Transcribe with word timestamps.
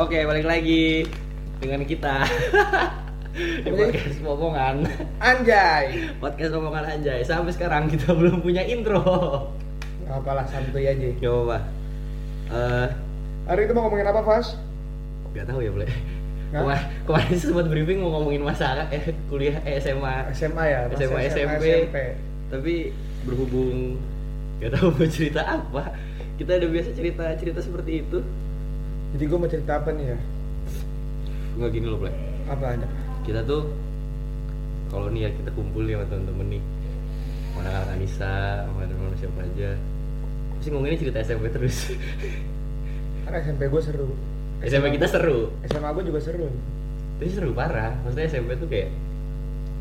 Oke, 0.00 0.24
balik 0.24 0.48
lagi 0.48 1.04
dengan 1.60 1.84
kita 1.84 2.24
di 3.64 3.68
podcast 3.68 4.16
Pomongan. 4.24 4.88
Anjay. 5.20 6.16
Podcast 6.16 6.56
Pomongan 6.56 6.84
Anjay. 6.88 7.20
Sampai 7.20 7.52
sekarang 7.52 7.92
kita 7.92 8.14
belum 8.18 8.40
punya 8.40 8.64
intro. 8.64 9.04
Apalah 10.08 10.48
santuy 10.48 10.88
aja. 10.88 11.04
Gak 11.20 11.28
apa-apa. 11.28 11.58
Eh, 12.48 12.88
Hari 13.44 13.60
itu 13.68 13.72
mau 13.76 13.92
ngomongin 13.92 14.08
apa, 14.08 14.24
Fas? 14.24 14.56
gak 15.36 15.46
tahu 15.46 15.60
ya, 15.60 15.68
boleh. 15.68 15.92
Kemar 16.50 16.80
kemarin 17.04 17.36
sempat 17.36 17.66
briefing 17.68 18.00
mau 18.00 18.10
ngomongin 18.16 18.40
masa 18.40 18.88
eh 18.88 19.14
kuliah 19.28 19.60
eh, 19.68 19.84
SMA 19.84 20.32
SMA 20.32 20.64
ya, 20.66 20.78
masa 20.90 21.06
SMA, 21.06 21.20
SMP. 21.30 21.64
SMP. 21.86 21.96
tapi 22.50 22.74
berhubung 23.22 24.00
gak 24.58 24.74
tahu 24.74 24.90
mau 24.90 25.06
cerita 25.06 25.46
apa 25.46 25.94
kita 26.42 26.58
udah 26.58 26.70
biasa 26.74 26.90
cerita 26.98 27.22
cerita 27.38 27.62
seperti 27.62 28.02
itu 28.02 28.18
Jadi 29.10 29.24
gue 29.26 29.38
mau 29.38 29.50
cerita 29.50 29.72
apa 29.76 29.90
nih 29.90 30.06
ya? 30.14 30.18
nggak 31.50 31.70
gini 31.70 31.86
loh 31.86 31.98
Ble. 31.98 32.12
Apa 32.46 32.72
aja? 32.72 32.86
kita 33.20 33.44
tuh 33.44 33.68
kalau 34.88 35.06
nih 35.06 35.28
ya 35.28 35.30
kita 35.30 35.50
kumpul 35.52 35.84
nih 35.84 35.94
sama 35.94 36.06
temen-temen 36.08 36.46
nih 36.56 36.62
mana 37.52 37.68
kakak 37.68 37.94
Anissa 37.94 38.34
sama 38.64 38.80
temen 38.82 39.12
siapa 39.14 39.40
aja 39.44 39.70
pasti 40.56 40.68
ngomonginnya 40.72 40.98
cerita 40.98 41.18
SMP 41.20 41.46
terus 41.52 41.76
Karena 43.28 43.38
SMP 43.44 43.62
gue 43.68 43.82
seru. 43.84 44.08
SMP 44.64 44.86
kita 44.96 45.06
seru 45.06 45.52
SMA 45.68 45.88
gue 45.92 46.04
juga 46.04 46.20
seru. 46.20 46.48
tapi 47.20 47.28
seru 47.28 47.50
parah 47.52 47.92
maksudnya 48.02 48.26
SMP 48.26 48.56
tuh 48.56 48.66
kayak 48.66 48.88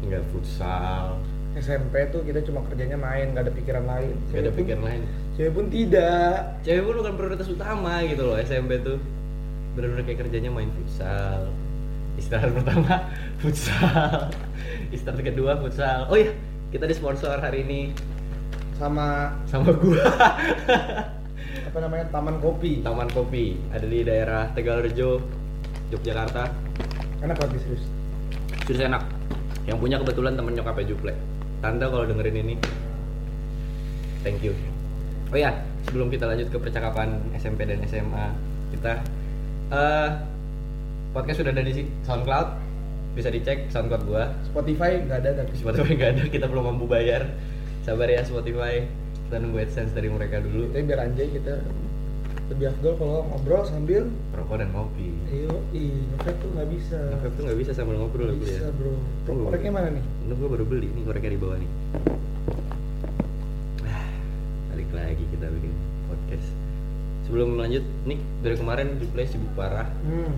nggak 0.03 0.23
futsal 0.29 1.15
SMP 1.59 2.07
tuh 2.09 2.23
kita 2.23 2.39
cuma 2.47 2.63
kerjanya 2.65 2.95
main, 2.95 3.35
gak 3.35 3.47
ada 3.47 3.53
pikiran 3.53 3.83
lain. 3.83 4.15
nggak 4.31 4.43
ada 4.47 4.53
pikiran 4.55 4.83
lain. 4.83 5.01
Cewek 5.35 5.51
pun 5.55 5.65
tidak. 5.67 6.35
cewek 6.63 6.83
pun 6.87 6.95
bukan 7.03 7.13
prioritas 7.19 7.47
utama 7.51 8.03
gitu 8.07 8.23
loh 8.27 8.35
SMP 8.39 8.79
tuh. 8.79 8.99
Bener-bener 9.75 10.03
kayak 10.07 10.19
kerjanya 10.27 10.51
main 10.51 10.71
futsal. 10.71 11.51
Istirahat 12.15 12.51
pertama 12.55 13.07
futsal. 13.43 14.31
Istirahat 14.91 15.21
kedua 15.23 15.59
futsal. 15.59 16.07
Oh 16.07 16.17
iya 16.19 16.35
kita 16.71 16.87
di 16.87 16.95
sponsor 16.95 17.39
hari 17.39 17.63
ini. 17.67 17.81
Sama 18.79 19.35
sama 19.43 19.75
gua. 19.75 19.99
Apa 21.71 21.77
namanya? 21.83 22.07
Taman 22.11 22.39
Kopi. 22.39 22.79
Taman 22.79 23.11
Kopi 23.11 23.59
ada 23.75 23.83
di 23.83 23.99
daerah 24.07 24.47
Tegalrejo 24.55 25.19
Yogyakarta. 25.91 26.47
Enak 27.19 27.35
banget 27.35 27.59
serius. 27.63 27.83
serius 28.63 28.87
enak. 28.87 29.03
Yang 29.67 29.77
punya 29.83 29.95
kebetulan 29.99 30.33
temen 30.39 30.55
nyokapnya 30.55 30.87
Juple 30.87 31.28
Tante 31.59 31.85
kalau 31.91 32.05
dengerin 32.07 32.37
ini. 32.39 32.55
Thank 34.23 34.43
you. 34.43 34.55
Oh 35.29 35.37
ya 35.37 35.53
sebelum 35.85 36.09
kita 36.09 36.25
lanjut 36.25 36.49
ke 36.49 36.57
percakapan 36.57 37.21
SMP 37.37 37.63
dan 37.69 37.79
SMA 37.85 38.33
kita 38.75 38.99
eh 39.69 40.09
podcast 41.11 41.41
sudah 41.43 41.51
ada 41.51 41.63
di 41.63 41.85
SoundCloud. 42.07 42.47
Bisa 43.13 43.29
dicek 43.33 43.67
SoundCloud 43.73 44.03
gua. 44.07 44.31
Spotify 44.47 45.03
nggak 45.03 45.19
ada 45.25 45.43
tapi. 45.43 45.53
Spotify 45.59 45.91
nggak 45.99 46.11
ada 46.15 46.23
kita 46.31 46.45
belum 46.47 46.73
mampu 46.73 46.85
bayar. 46.87 47.27
Sabar 47.83 48.07
ya 48.07 48.23
Spotify. 48.23 48.87
Kita 49.29 49.37
nunggu 49.37 49.61
AdSense 49.61 49.93
dari 49.93 50.09
mereka 50.09 50.41
dulu. 50.41 50.71
Tapi 50.73 50.83
biar 50.87 51.05
anjay 51.05 51.27
kita 51.29 51.61
lebih 52.49 52.65
afdol 52.67 52.93
kalau 52.95 53.21
ngobrol 53.25 53.61
sambil 53.63 54.09
rokok 54.33 54.57
dan 54.57 54.69
kopi 54.69 55.13
ayo 55.29 55.53
ih 55.69 55.93
ngefek 56.09 56.35
tuh 56.39 56.49
nggak 56.51 56.67
bisa. 56.67 56.97
Ngevap 56.97 57.31
tuh 57.31 57.43
nggak 57.45 57.59
bisa 57.59 57.71
sambil 57.71 57.95
ngobrol 57.95 58.25
Nggak 58.27 58.35
ya 58.35 58.43
bisa 58.43 58.63
ya 58.63 58.71
bro. 58.73 58.93
Tunggu. 59.23 59.43
Koreknya 59.45 59.71
mana 59.71 59.87
nih? 59.91 60.03
Ini 60.19 60.33
gue 60.33 60.49
baru 60.49 60.65
beli 60.65 60.87
nih 60.89 61.03
koreknya 61.03 61.31
di 61.31 61.39
bawah 61.39 61.57
nih. 61.57 61.69
Ah, 63.83 64.07
Balik 64.69 64.89
lagi 64.91 65.23
kita 65.27 65.45
bikin 65.47 65.73
podcast. 66.05 66.49
Sebelum 67.23 67.49
lanjut, 67.55 67.85
nih 68.03 68.17
dari 68.41 68.55
kemarin 68.55 68.97
di 68.97 69.05
play 69.05 69.29
sibuk 69.29 69.53
parah, 69.53 69.85
Hmm. 70.01 70.33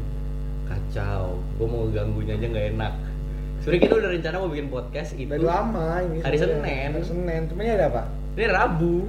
kacau. 0.68 1.40
Gue 1.56 1.64
mau 1.66 1.88
gangguin 1.88 2.28
aja 2.30 2.46
nggak 2.46 2.68
enak. 2.76 2.94
Sebenernya 3.62 3.82
kita 3.82 3.96
udah 3.96 4.10
rencana 4.12 4.36
mau 4.38 4.50
bikin 4.50 4.68
podcast 4.68 5.12
itu 5.14 5.30
Dari 5.30 5.40
lama 5.42 6.02
ini. 6.02 6.20
hari. 6.20 6.36
Senin. 6.36 6.60
Hari 6.92 7.06
Senin. 7.06 7.42
Cuma 7.48 7.62
ini 7.62 7.72
ada 7.72 7.88
apa? 7.88 8.04
Ini 8.34 8.46
Rabu, 8.48 9.08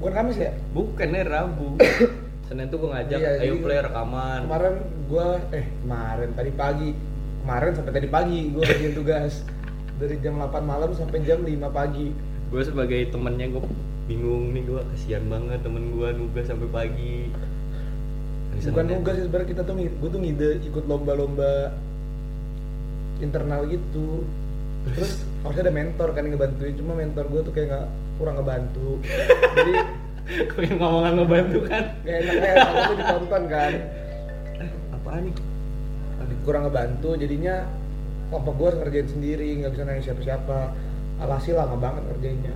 Bukan 0.00 0.12
Kamis 0.12 0.38
ya? 0.40 0.50
bukan 0.72 1.06
ini 1.06 1.22
Rabu. 1.22 1.68
Senin 2.50 2.66
tuh 2.66 2.82
gue 2.82 2.90
ngajak, 2.90 3.18
Iya, 3.22 3.30
ayo 3.46 3.62
play 3.62 3.78
rekaman. 3.78 4.42
Kemarin 4.50 4.74
gua 5.06 5.38
eh 5.54 5.70
kemarin 5.86 6.30
tadi 6.34 6.50
pagi. 6.50 6.90
Kemarin 7.46 7.72
sampai 7.78 7.92
tadi 7.94 8.08
pagi 8.10 8.40
gua 8.50 8.62
kerjain 8.66 8.94
tugas 8.98 9.46
dari 10.02 10.18
jam 10.18 10.34
8 10.34 10.58
malam 10.66 10.90
sampai 10.90 11.22
jam 11.22 11.46
5 11.46 11.70
pagi. 11.70 12.10
Gue 12.50 12.62
sebagai 12.66 13.06
temennya 13.14 13.54
gue 13.54 13.62
bingung 14.10 14.50
nih 14.50 14.66
gue 14.66 14.82
kasihan 14.82 15.22
banget 15.30 15.62
temen 15.62 15.94
gue 15.94 16.08
nugas 16.10 16.50
sampai 16.50 16.66
pagi. 16.74 17.30
Hari 18.50 18.66
Bukan 18.66 18.86
nugas 18.98 19.14
sih 19.14 19.24
sebenarnya 19.30 19.48
kita 19.54 19.62
tuh 19.62 19.74
gua 20.02 20.08
tuh 20.10 20.20
ngide 20.26 20.50
ikut 20.66 20.84
lomba-lomba 20.90 21.70
internal 23.22 23.62
gitu. 23.70 24.26
Terus 24.90 25.22
harusnya 25.46 25.70
ada 25.70 25.74
mentor 25.78 26.08
kan 26.18 26.26
yang 26.26 26.34
ngebantuin, 26.34 26.74
cuma 26.74 26.98
mentor 26.98 27.30
gua 27.30 27.40
tuh 27.46 27.54
kayak 27.54 27.68
nggak 27.70 27.86
kurang 28.18 28.42
ngebantu. 28.42 28.98
Jadi 29.54 29.99
Pengen 30.30 30.76
ngomongan 30.76 31.12
ngebantu 31.18 31.58
kan? 31.66 31.84
gak 32.00 32.16
enak 32.22 32.34
kayak 32.38 32.56
sama 32.60 32.80
tuh 32.80 32.96
ditonton 32.96 33.42
kan. 33.46 33.72
Apaan 34.92 35.22
nih? 35.26 35.34
kurang 36.40 36.62
ngebantu 36.64 37.20
jadinya 37.20 37.68
kelompok 38.32 38.54
gue 38.56 38.66
harus 38.72 38.78
ngerjain 38.80 39.08
sendiri 39.10 39.48
nggak 39.60 39.76
bisa 39.76 39.82
nanya 39.84 40.02
siapa-siapa 40.02 40.58
alhasil 41.20 41.52
lama 41.52 41.76
banget 41.76 42.02
ngerjainnya 42.08 42.54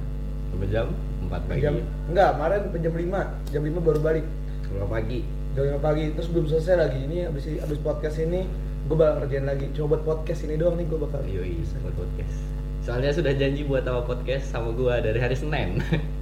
Berapa 0.55 0.67
jam? 0.73 0.87
4 1.29 1.49
pagi. 1.51 1.61
jam 1.61 1.75
enggak 2.09 2.29
kemarin 2.33 2.59
sampai 2.65 2.81
jam 2.81 2.95
5 2.97 3.53
jam 3.53 3.63
5 3.67 3.85
baru 3.85 4.01
balik 4.01 4.27
Berapa 4.73 4.89
pagi? 4.89 5.21
jam 5.53 5.63
5 5.77 5.85
pagi 5.85 6.05
terus 6.17 6.29
belum 6.33 6.47
selesai 6.49 6.75
lagi 6.81 6.99
ini 7.05 7.19
abis 7.29 7.45
abis 7.61 7.79
podcast 7.85 8.17
ini 8.19 8.49
gue 8.89 8.97
bakal 8.97 9.15
ngerjain 9.21 9.45
lagi 9.45 9.67
coba 9.77 9.87
buat 9.91 10.03
podcast 10.07 10.41
ini 10.49 10.55
doang 10.57 10.81
nih 10.81 10.87
gue 10.89 10.99
bakal 11.01 11.21
Yoi, 11.29 11.61
buat 11.85 11.95
podcast. 11.99 12.37
Soalnya 12.81 13.13
sudah 13.13 13.33
janji 13.33 13.65
buat 13.65 13.85
awal 13.85 14.05
podcast 14.05 14.49
sama 14.49 14.69
gua 14.73 15.01
dari 15.01 15.17
hari 15.17 15.33
Senin. 15.33 15.81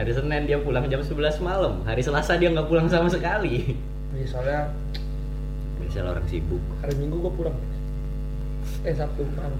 hari 0.00 0.10
Senin 0.10 0.42
dia 0.44 0.56
pulang 0.56 0.84
jam 0.86 1.00
11 1.00 1.12
malam. 1.40 1.84
Hari 1.84 2.00
Selasa 2.00 2.34
dia 2.34 2.48
nggak 2.48 2.66
pulang 2.66 2.88
sama 2.88 3.06
sekali. 3.06 3.76
Nih, 4.10 4.24
soalnya 4.24 4.72
orang 6.00 6.22
sibuk. 6.24 6.62
hari 6.80 6.94
minggu 6.96 7.18
gue 7.18 7.32
pulang 7.34 7.56
eh 8.80 8.94
sabtu 8.94 9.26
malam 9.34 9.58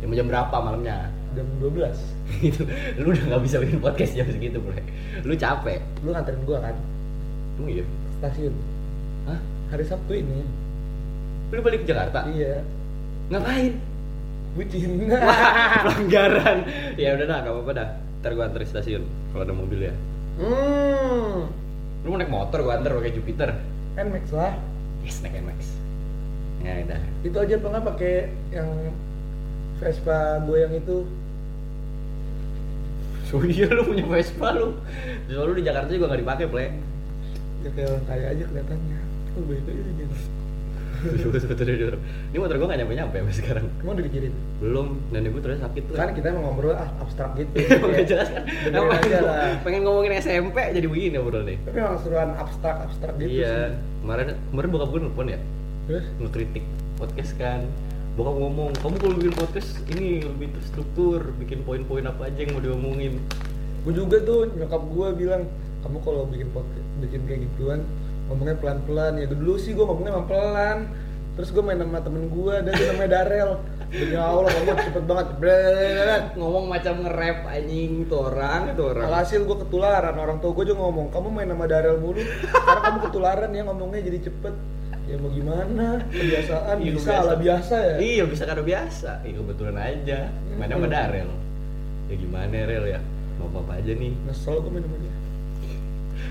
Jam 0.00 0.08
jam 0.10 0.26
berapa 0.26 0.56
malamnya? 0.58 1.12
jam 1.36 1.44
12 1.60 1.92
itu 2.48 2.64
lu 2.96 3.12
udah 3.12 3.24
nggak 3.28 3.42
bisa 3.44 3.60
bikin 3.60 3.78
podcast 3.78 4.12
jam 4.16 4.24
segitu 4.26 4.56
bro. 4.56 4.72
Lu 5.22 5.36
capek. 5.36 5.84
lu 6.00 6.08
nganterin 6.10 6.40
gue 6.42 6.56
kan 6.56 6.72
Emang 7.60 7.68
iya? 7.68 7.84
stasiun 8.16 8.54
Hah? 9.28 9.36
hari 9.68 9.84
sabtu 9.84 10.12
ini 10.16 10.40
Lu 11.52 11.60
balik 11.60 11.84
ke 11.84 11.92
Jakarta? 11.92 12.24
iya 12.32 12.64
Ngapain? 13.28 13.76
bucin 14.56 14.90
pelanggaran. 15.84 16.58
ya 16.96 17.12
udah 17.12 17.26
dah, 17.28 17.38
gak 17.44 17.52
apa-apa 17.52 17.72
dah. 17.76 17.88
Ntar 18.24 18.30
gua 18.32 18.44
antar 18.48 18.64
di 18.64 18.68
stasiun 18.72 19.04
kalau 19.36 19.44
ada 19.44 19.52
mobil 19.52 19.80
ya. 19.84 19.94
hmm 20.40 21.36
Lu 22.02 22.08
mau 22.08 22.16
naik 22.16 22.32
motor 22.32 22.64
gua 22.64 22.80
antar 22.80 22.96
pakai 22.96 23.12
Jupiter. 23.12 23.52
Nmax 23.92 24.32
lah 24.32 24.56
Yes, 25.04 25.20
naik 25.20 25.44
Max. 25.44 25.76
Ya 26.64 26.80
udah. 26.82 27.00
itu 27.20 27.36
aja 27.36 27.54
apa 27.60 27.66
nggak 27.68 27.84
pakai 27.84 28.14
yang 28.48 28.68
Vespa 29.76 30.40
gue 30.40 30.56
yang 30.56 30.72
itu 30.72 31.04
So 33.28 33.44
iya 33.52 33.68
lu 33.68 33.92
punya 33.92 34.08
Vespa 34.08 34.56
lu. 34.56 34.72
Soalnya 35.28 35.44
lu 35.44 35.52
di 35.52 35.64
Jakarta 35.68 35.90
juga 35.92 36.16
gak 36.16 36.20
dipakai, 36.24 36.46
Ple. 36.48 36.66
ya 37.60 37.70
kayak 37.74 37.88
orang 37.92 38.04
kaya 38.06 38.26
aja 38.30 38.44
kelihatannya 38.46 38.98
oh 39.36 39.42
baik 39.50 39.62
aja 39.66 40.06
dia 40.96 41.96
Ini 42.32 42.38
motor 42.38 42.56
gua 42.56 42.66
gak 42.72 42.78
nyampe-nyampe 42.82 43.16
sampai 43.18 43.34
sekarang. 43.34 43.64
emang 43.82 43.92
udah 43.96 44.04
dikirim 44.08 44.32
Belum, 44.58 44.86
nenek 45.12 45.30
gua 45.32 45.42
terus 45.44 45.58
sakit 45.60 45.82
tuh. 45.88 45.94
kan 45.94 46.08
kita 46.12 46.26
emang 46.32 46.44
ngobrol 46.48 46.74
ah, 46.74 46.88
abstrak 47.00 47.30
gitu 47.36 47.52
Gak 47.94 48.06
jelas 48.08 48.28
kan? 48.32 48.42
Lah. 48.72 49.54
pengen 49.64 49.80
ngomongin 49.84 50.12
SMP 50.18 50.56
jadi 50.72 50.86
begini 50.86 51.16
bro 51.20 51.40
nih. 51.42 51.56
tapi 51.64 51.76
emang 51.78 51.98
seruan 52.00 52.30
abstrak 52.36 52.76
abstrak 52.86 53.14
gitu 53.20 53.42
iya, 53.42 53.72
sih 53.72 54.02
kemarin 54.04 54.26
kemarin 54.52 54.68
bokap 54.70 54.88
gue 54.94 55.00
nelfon 55.02 55.28
ya, 55.28 55.40
terus 55.90 56.06
ngekritik 56.22 56.64
podcast 56.96 57.32
kan. 57.36 57.60
Bokap 58.16 58.32
ngomong, 58.40 58.72
kamu 58.80 58.94
kalau 58.96 59.14
bikin 59.20 59.34
podcast 59.36 59.70
ini 59.92 60.24
lebih 60.24 60.48
terstruktur, 60.56 61.20
bikin 61.36 61.60
poin-poin 61.68 62.00
apa 62.06 62.32
aja 62.32 62.38
yang 62.40 62.56
mau 62.56 62.62
diomongin. 62.64 63.20
gue 63.84 63.92
juga 63.92 64.16
tuh 64.18 64.48
nyokap 64.50 64.82
gue 64.82 65.08
bilang 65.14 65.42
kamu 65.84 65.98
kalau 66.02 66.26
bikin 66.26 66.48
podcast 66.50 66.86
bikin 66.98 67.20
kayak 67.28 67.40
gituan 67.46 67.80
ngomongnya 68.26 68.56
pelan 68.58 68.78
pelan 68.84 69.12
ya 69.18 69.26
dulu 69.30 69.54
sih 69.56 69.72
gue 69.72 69.84
ngomongnya 69.86 70.12
emang 70.18 70.28
pelan 70.28 70.78
terus 71.36 71.52
gue 71.52 71.60
main 71.60 71.76
sama 71.76 72.00
temen 72.00 72.32
gue 72.32 72.54
dan 72.64 72.72
dia 72.72 72.86
namanya 72.90 73.10
Darel 73.20 73.50
demi 73.86 74.16
Allah 74.18 74.50
ngomong 74.50 74.78
cepet 74.82 75.04
banget 75.06 75.28
Bret. 75.38 76.22
Ngomong 76.34 76.64
macam 76.66 76.94
nge-rap 77.06 77.38
anjing 77.46 77.92
tuh 78.10 78.18
orang, 78.26 78.74
tuh 78.74 78.90
orang. 78.90 79.06
Alhasil 79.06 79.46
gue 79.46 79.56
ketularan, 79.62 80.16
orang 80.18 80.42
tua 80.42 80.50
gue 80.58 80.74
juga 80.74 80.82
ngomong, 80.82 81.14
kamu 81.14 81.28
main 81.30 81.46
sama 81.46 81.70
Darel 81.70 82.02
mulu, 82.02 82.18
karena 82.50 82.80
kamu 82.82 82.98
ketularan 83.06 83.50
ya 83.54 83.62
ngomongnya 83.62 84.00
jadi 84.10 84.18
cepet. 84.26 84.54
Ya 85.06 85.14
mau 85.22 85.30
gimana, 85.30 86.02
kebiasaan 86.10 86.82
Iya, 86.82 86.92
bisa 86.98 87.06
biasa. 87.14 87.22
ala 87.22 87.34
biasa 87.38 87.76
ya. 87.78 87.96
Iya 88.02 88.24
bisa 88.26 88.42
karena 88.42 88.64
biasa. 88.66 89.10
Iya 89.22 89.34
kebetulan 89.38 89.76
aja. 89.78 90.18
Main 90.58 90.70
sama 90.74 90.88
Darel. 90.90 91.30
Ya 92.10 92.14
gimana 92.18 92.56
Rel 92.66 92.84
ya? 92.90 93.00
Mau 93.38 93.54
apa 93.62 93.72
aja 93.78 93.92
nih. 93.94 94.12
Nyesel 94.26 94.56
gue 94.66 94.70
main 94.74 94.82
sama 94.82 94.98
dia. 94.98 95.14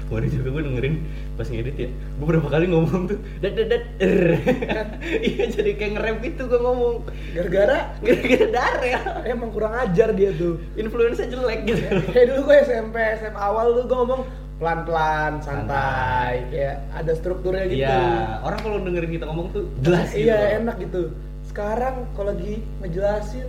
Kemarin 0.08 0.30
juga 0.30 0.48
gue 0.54 0.64
dengerin 0.68 0.96
pas 1.36 1.48
ngedit 1.50 1.78
ya. 1.78 1.90
Gue 1.92 2.26
berapa 2.26 2.48
kali 2.48 2.66
ngomong 2.72 3.02
tuh 3.10 3.20
dat 3.42 3.54
dat 3.58 3.68
dat. 3.70 3.84
Iya 5.26 5.44
jadi 5.52 5.72
kayak 5.78 5.92
nge-rap 5.98 6.18
gitu 6.22 6.42
gue 6.50 6.60
ngomong. 6.60 6.96
Gara-gara? 7.34 7.80
Gara-gara 8.02 8.48
darel 8.50 9.04
emang 9.28 9.50
kurang 9.54 9.74
ajar 9.76 10.12
dia 10.14 10.32
tuh. 10.36 10.58
Influence 10.76 11.22
jelek 11.22 11.60
gitu. 11.68 11.84
Kayak 12.14 12.26
dulu 12.34 12.42
gue 12.52 12.58
SMP 12.66 12.96
SMA 13.22 13.40
awal 13.40 13.76
tuh 13.78 13.84
gue 13.86 13.98
ngomong 13.98 14.22
pelan-pelan 14.60 15.44
santai. 15.44 16.48
Kayak 16.50 16.76
ada 16.96 17.12
strukturnya 17.16 17.66
gitu. 17.68 17.84
Iya 17.84 18.00
orang 18.44 18.60
kalau 18.64 18.78
dengerin 18.82 19.12
kita 19.12 19.26
ngomong 19.28 19.48
tuh 19.52 19.64
jelas 19.84 20.10
gitu 20.16 20.28
iya 20.32 20.60
enak 20.60 20.76
gitu. 20.80 21.12
Sekarang 21.48 22.08
kalau 22.16 22.32
lagi 22.36 22.64
ngejelasin 22.84 23.48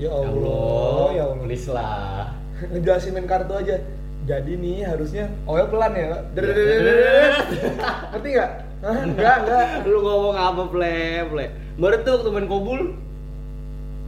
ya 0.00 0.08
ya 0.08 0.10
Allah 0.12 0.32
Allah 0.32 1.10
ya 1.12 1.22
Allah. 1.30 1.38
please 1.44 1.68
lah. 1.68 2.26
Ngejelasin 2.72 3.10
main 3.16 3.26
kartu 3.26 3.54
aja 3.56 3.76
jadi 4.22 4.52
nih 4.54 4.86
harusnya 4.86 5.26
oil 5.44 5.66
pelan 5.66 5.92
ya 5.98 6.22
ngerti 8.12 8.28
nggak 8.32 8.50
enggak 8.82 9.36
enggak 9.42 9.66
lu 9.86 9.98
ngomong 10.00 10.36
apa 10.38 10.62
ple 10.70 10.96
ple 11.26 11.46
baru 11.78 11.96
tuh 12.02 12.16
temen 12.26 12.46
kobul 12.46 12.94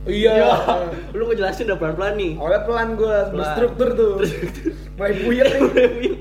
Iya, 0.05 0.37
lu 1.17 1.33
ngejelasin 1.33 1.65
udah 1.65 1.81
pelan-pelan 1.81 2.21
nih. 2.21 2.37
oil 2.37 2.61
pelan 2.69 2.93
gue, 2.93 3.17
struktur 3.57 3.89
tuh. 3.97 4.21
Mulai 5.01 5.17
buyar 5.25 5.49
nih. 5.97 6.13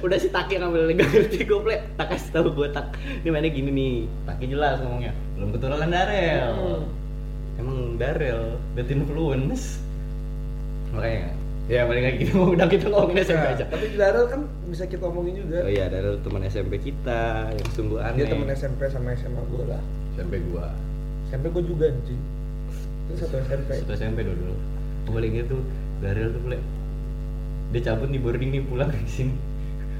Udah 0.00 0.16
si 0.16 0.32
Taki 0.32 0.56
ngambil 0.56 0.88
gak 0.96 1.12
ngerti 1.12 1.44
gue 1.44 1.60
play. 1.60 1.84
Tak 2.00 2.16
kasih 2.16 2.32
tahu 2.32 2.48
gue 2.56 2.72
tak. 2.72 2.96
Ini 2.96 3.28
mainnya 3.28 3.52
gini 3.52 3.68
nih. 3.68 3.96
Taki 4.24 4.44
jelas 4.48 4.80
ngomongnya. 4.80 5.12
Belum 5.36 5.52
keturunan 5.52 5.92
Darel. 5.92 6.48
Hmm. 6.56 7.60
Emang 7.60 7.76
Darel, 8.00 8.56
betin 8.72 9.04
influence. 9.04 9.76
Makanya 10.96 11.28
ya 11.72 11.82
paling 11.82 12.04
gitu 12.18 12.52
udah 12.52 12.66
kita 12.66 12.86
ngomongin 12.86 13.24
SMP 13.24 13.40
Nah, 13.40 13.54
aja. 13.54 13.64
tapi 13.66 13.86
Darel 13.94 14.26
kan 14.26 14.40
bisa 14.66 14.84
kita 14.84 15.04
omongin 15.04 15.34
juga. 15.38 15.58
Oh 15.58 15.70
iya 15.70 15.88
Darel 15.88 16.20
teman 16.20 16.44
SMP 16.44 16.76
kita 16.78 17.20
yang 17.48 17.68
sungguh 17.72 17.96
aneh. 17.98 18.16
dia 18.18 18.26
temen 18.28 18.44
SMP 18.46 18.80
sama 18.86 19.14
SMA 19.14 19.40
gue 19.42 19.64
lah. 19.64 19.80
SMP 20.12 20.44
gua. 20.44 20.68
SMP 21.26 21.48
gue 21.48 21.64
juga 21.64 21.88
anjing. 21.88 22.20
Itu 23.02 23.12
satu 23.18 23.40
SMP 23.40 23.68
satu 23.78 23.92
SMP 23.94 24.18
dulu 24.20 24.36
dulu. 24.38 24.56
Gua 25.02 25.12
paling 25.16 25.32
inget 25.32 25.46
tuh 25.48 25.62
Darel 25.98 26.28
tuh 26.30 26.42
boleh 26.42 26.60
dia 27.72 27.80
cabut 27.82 28.06
di 28.06 28.18
boarding 28.18 28.50
nih 28.50 28.62
pulang 28.62 28.86
ke 28.86 29.00
sini. 29.06 29.32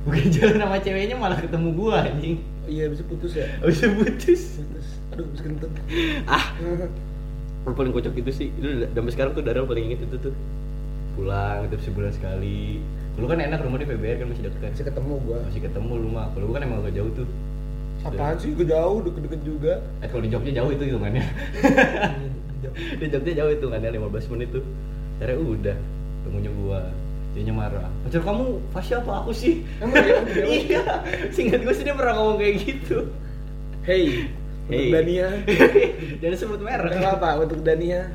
Bukan 0.03 0.29
jalan 0.31 0.57
sama 0.61 0.77
ceweknya 0.77 1.17
malah 1.17 1.39
ketemu 1.39 1.69
gua 1.73 2.05
anjing. 2.05 2.37
Iya 2.63 2.85
bisa 2.87 3.01
putus 3.03 3.33
ya? 3.33 3.49
Habis 3.59 3.81
itu 3.81 3.89
putus. 3.97 4.41
Putus. 4.61 4.87
Aduh 5.11 5.25
bisa 5.27 5.43
kentut. 5.43 5.73
Ah. 6.27 6.53
Yang 7.63 7.73
paling 7.73 7.93
kocok 7.93 8.15
itu 8.15 8.31
sih. 8.31 8.49
Itu 8.53 8.67
udah- 8.77 8.91
sampai 8.93 9.13
sekarang 9.13 9.33
tuh 9.33 9.41
Darel 9.41 9.65
paling 9.65 9.89
inget 9.89 10.05
itu 10.05 10.17
tuh 10.21 10.35
pulang 11.13 11.67
itu 11.67 11.77
sebulan 11.83 12.13
sekali. 12.13 12.81
Lu 13.21 13.29
kan 13.29 13.39
enak 13.39 13.61
rumah 13.61 13.77
di 13.77 13.87
PBR 13.87 14.25
kan 14.25 14.27
masih 14.33 14.45
deket. 14.49 14.71
Masih 14.73 14.87
ketemu 14.89 15.15
gue 15.23 15.39
masih 15.45 15.61
ketemu 15.61 15.93
lu 15.99 16.09
mah 16.09 16.27
kalau 16.33 16.45
gua 16.49 16.55
kan 16.57 16.65
emang 16.65 16.79
agak 16.81 16.95
jauh 16.97 17.11
tuh. 17.13 17.29
Apaan 18.03 18.35
sih? 18.37 18.51
Gue 18.57 18.67
jauh 18.67 18.99
deket-deket 19.05 19.41
juga. 19.45 19.73
Eh 20.03 20.09
kalau 20.11 20.23
di 20.25 20.31
Jogja 20.33 20.51
jauh 20.51 20.71
itu 20.73 20.83
hitungannya. 20.91 21.25
Jauh. 22.65 22.75
di 23.01 23.07
Jogja 23.07 23.33
jauh 23.37 23.51
hitungannya 23.53 23.91
15 23.95 24.33
menit 24.35 24.49
tuh. 24.51 24.65
Akhirnya 25.21 25.39
udah 25.39 25.77
temunya 26.27 26.51
gua. 26.57 26.81
Dia 27.33 27.49
marah. 27.49 27.89
Pacar 28.05 28.21
kamu 28.21 28.45
Fasya 28.77 29.01
apa 29.01 29.25
aku 29.25 29.33
sih? 29.33 29.65
Emang 29.81 30.05
dia- 30.05 30.21
dia- 30.29 30.49
iya. 30.69 30.83
singkat 31.33 31.65
gue 31.65 31.73
sih 31.73 31.81
dia 31.81 31.97
pernah 31.97 32.13
ngomong 32.21 32.37
kayak 32.37 32.55
gitu. 32.61 33.09
Hey 33.89 34.29
untuk 34.69 34.79
Hey. 34.79 34.93
Dania. 34.95 35.29
Jangan 36.23 36.37
sebut 36.39 36.61
merek. 36.63 36.93
Apa 37.03 37.41
untuk 37.41 37.61
Dania 37.65 38.13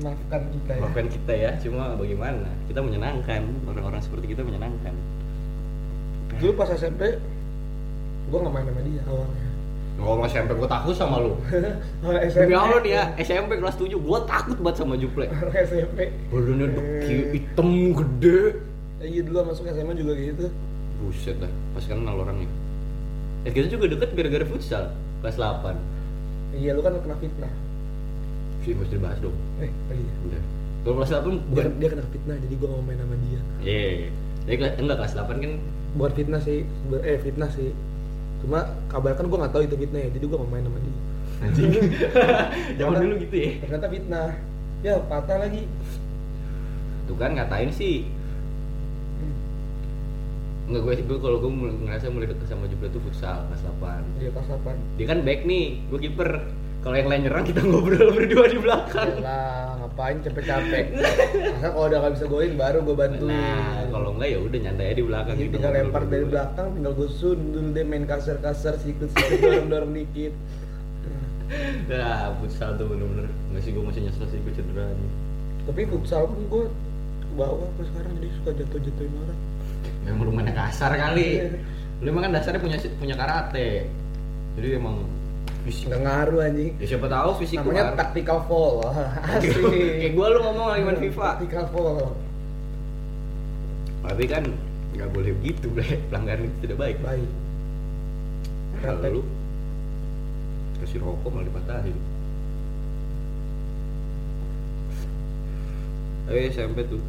maafkan 0.00 0.42
kita 0.52 0.72
ya. 0.72 0.80
Maafkan 0.80 1.06
kita 1.08 1.32
ya 1.32 1.50
cuma 1.60 1.84
bagaimana? 1.96 2.48
Kita 2.66 2.80
menyenangkan 2.80 3.42
orang-orang 3.68 4.00
seperti 4.00 4.32
kita 4.36 4.42
menyenangkan. 4.42 4.94
Dulu 6.40 6.52
pas 6.56 6.70
SMP 6.72 7.20
gue 8.30 8.38
gak 8.38 8.52
main 8.52 8.64
sama 8.64 8.82
dia 8.86 9.02
awalnya. 9.10 9.48
Kalau 10.00 10.24
SMP 10.24 10.50
gue 10.56 10.68
takut 10.70 10.94
sama 10.96 11.16
lu. 11.20 11.36
Demi 12.40 12.56
Allah 12.56 12.78
nih 12.80 12.92
ya, 12.96 13.04
SMP 13.20 13.60
kelas 13.60 13.76
7 13.76 13.92
gue 13.92 14.18
takut 14.24 14.56
banget 14.64 14.76
sama 14.80 14.94
Juple. 14.96 15.28
SMP 15.52 15.98
Badannya 16.32 16.66
deki, 16.72 17.16
hitam, 17.36 17.68
gede. 17.92 18.40
Iya 19.00 19.20
dulu 19.28 19.52
masuk 19.52 19.68
SMA 19.68 19.92
juga 19.96 20.12
gitu. 20.16 20.46
Buset 21.00 21.36
dah, 21.40 21.52
pas 21.76 21.84
kenal 21.84 22.16
orangnya. 22.16 22.48
Eh 23.44 23.52
kita 23.52 23.72
juga 23.72 23.88
deket 23.96 24.12
gara-gara 24.12 24.44
futsal 24.44 24.92
Kelas 25.24 25.36
8 25.40 25.72
Iya 26.60 26.76
lu 26.76 26.84
kan 26.84 26.92
kena 27.00 27.16
fitnah 27.16 27.52
Sih 28.60 28.72
mesti 28.76 28.94
dibahas 28.96 29.18
dong. 29.24 29.36
Eh 29.58 29.70
oh 29.70 29.94
iya. 29.96 30.12
Udah 30.28 30.42
Kalau 30.80 30.94
kelas 30.96 31.10
8 31.12 31.20
dia, 31.20 31.40
bukan. 31.44 31.66
dia 31.76 31.88
kena 31.92 32.04
fitnah 32.08 32.36
jadi 32.40 32.54
gue 32.56 32.66
gak 32.68 32.78
mau 32.80 32.84
main 32.88 32.98
sama 33.00 33.16
dia. 33.20 33.40
Iya 33.60 33.88
Jadi 34.48 34.56
kelas, 34.56 34.72
enggak 34.80 34.96
kelas 35.00 35.12
8 35.16 35.44
kan? 35.44 35.52
Bukan 35.96 36.12
fitnah 36.16 36.40
sih. 36.40 36.58
Eh 37.04 37.18
fitnah 37.20 37.50
sih. 37.52 37.70
Cuma 38.40 38.58
kabar 38.88 39.12
kan 39.16 39.28
gue 39.28 39.38
gak 39.38 39.52
tahu 39.52 39.62
itu 39.68 39.76
fitnah 39.76 40.00
ya 40.00 40.08
Jadi 40.12 40.24
gue 40.24 40.36
gak 40.40 40.50
main 40.52 40.64
sama 40.64 40.78
dia. 40.80 40.96
Anjing. 41.40 41.70
Zaman 42.80 42.96
dulu 43.00 43.14
gitu 43.24 43.36
ya? 43.36 43.50
Ternyata 43.64 43.86
fitnah. 43.88 44.30
Ya 44.80 44.94
patah 45.04 45.36
lagi. 45.40 45.62
Tuh 47.08 47.16
kan 47.20 47.36
ngatain 47.36 47.72
sih. 47.72 48.08
Enggak 50.70 50.82
gue, 50.86 50.94
gue 51.02 51.18
kalau 51.18 51.42
gue 51.42 51.50
ngerasa 51.50 52.14
mulai 52.14 52.30
deket 52.30 52.46
sama 52.46 52.70
Juple 52.70 52.94
tuh 52.94 53.02
futsal 53.02 53.42
kelas 53.50 53.66
8 53.82 54.22
Dia 54.22 54.30
pas 54.30 54.46
8 54.46 54.70
Dia 55.02 55.06
kan 55.10 55.18
back 55.26 55.42
nih, 55.42 55.82
gue 55.90 55.98
kiper 55.98 56.30
Kalau 56.80 56.96
yang 56.96 57.08
lain 57.12 57.22
nyerang 57.28 57.44
kita 57.44 57.60
ngobrol 57.60 58.08
berdua 58.16 58.46
di 58.48 58.56
belakang. 58.56 59.20
Lah 59.20 59.76
ngapain 59.84 60.16
capek-capek? 60.24 60.84
Masa 61.52 61.68
kalau 61.76 61.86
udah 61.92 61.98
gak 62.00 62.12
bisa 62.16 62.24
golin 62.24 62.54
baru 62.56 62.78
gue 62.80 62.96
bantu 62.96 63.28
Nah, 63.28 63.84
kalau 63.92 64.16
enggak 64.16 64.28
ya 64.32 64.38
udah 64.40 64.58
nyantai 64.64 64.86
aja 64.88 64.96
di 64.96 65.04
belakang 65.04 65.34
Jadi 65.36 65.44
gitu, 65.44 65.54
tinggal 65.60 65.72
lempar 65.76 66.02
dari 66.08 66.24
belakang 66.24 66.68
tinggal 66.72 66.92
gue 66.96 67.08
sundul 67.12 67.66
deh 67.76 67.84
main 67.84 68.04
kasar-kasar 68.08 68.74
sikut-sikut 68.80 69.38
dorong-dorong 69.44 69.92
dikit. 69.92 70.32
Nah, 71.90 72.32
futsal 72.40 72.80
tuh 72.80 72.86
bener-bener. 72.88 73.28
Nggak 73.52 73.60
sih 73.60 73.70
gue 73.76 73.84
masih 73.84 74.00
nyesel 74.08 74.26
sih 74.32 74.38
gue 74.40 74.52
cedera 74.56 74.88
nih 74.88 75.12
Tapi 75.68 75.80
futsal 75.84 76.32
pun 76.32 76.40
gue 76.48 76.64
ke 77.20 77.32
bawah 77.36 77.68
apa 77.68 77.82
sekarang 77.92 78.12
jadi 78.16 78.28
suka 78.40 78.50
jatuh-jatuhin 78.56 79.12
orang. 79.20 79.40
Memang 80.08 80.22
lu 80.24 80.32
mainnya 80.32 80.56
kasar 80.56 80.96
kali. 80.96 81.44
Iya. 81.44 81.60
Lu 82.00 82.06
emang 82.08 82.24
kan 82.24 82.32
dasarnya 82.40 82.60
punya 82.64 82.80
punya 82.96 83.16
karate. 83.20 83.84
Jadi 84.56 84.66
emang 84.80 85.04
fisik. 85.62 85.84
Nggak 85.86 86.02
ngaruh 86.02 86.40
anjing. 86.42 86.72
Ya 86.76 86.86
siapa 86.88 87.06
tahu 87.06 87.30
fisik 87.38 87.56
gua 87.56 87.64
Namanya 87.66 87.84
kan. 87.86 87.96
tactical 87.98 88.38
fall 88.44 88.74
Asik. 89.30 89.54
Kayak 89.96 90.12
gue 90.12 90.26
lu 90.26 90.38
ngomong 90.40 90.66
lagi 90.68 90.82
main 90.82 90.98
FIFA 90.98 91.22
Tactical 91.30 91.64
fall 91.68 91.96
Tapi 94.00 94.24
kan 94.26 94.44
nggak 94.90 95.08
boleh 95.08 95.30
begitu 95.36 95.66
bre. 95.68 95.86
Pelanggaran 96.06 96.44
itu 96.44 96.56
tidak 96.60 96.78
baik. 96.78 96.96
Baik. 97.00 97.28
Kalau 98.80 99.10
lu 99.10 99.22
kasih 100.78 100.98
rokok 100.98 101.28
malah 101.28 101.44
dipatahin. 101.44 101.96
Eh 106.26 106.46
SMP 106.48 106.86
tuh 106.86 107.02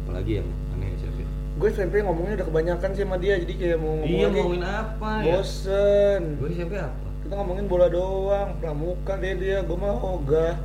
Apalagi 0.00 0.38
yang 0.38 0.48
aneh 0.72 0.94
SMP 0.96 1.26
Gue 1.58 1.68
SMP 1.68 1.98
ngomongnya 1.98 2.38
udah 2.38 2.46
kebanyakan 2.46 2.90
sih 2.94 3.02
sama 3.02 3.18
dia 3.18 3.34
Jadi 3.36 3.52
kayak 3.52 3.76
mau 3.76 3.98
ngomong 3.98 4.06
Iya 4.08 4.22
lagi. 4.22 4.38
ngomongin 4.38 4.62
apa 4.64 5.10
ya? 5.18 5.24
Bosen. 5.34 6.22
Gue 6.38 6.48
SMP 6.54 6.74
apa? 6.78 7.07
Kita 7.28 7.44
ngomongin 7.44 7.68
bola 7.68 7.92
doang 7.92 8.56
Pramuka 8.56 9.20
dia 9.20 9.36
dia 9.36 9.58
Gue 9.60 9.76
mah 9.76 10.00
ogah. 10.00 10.56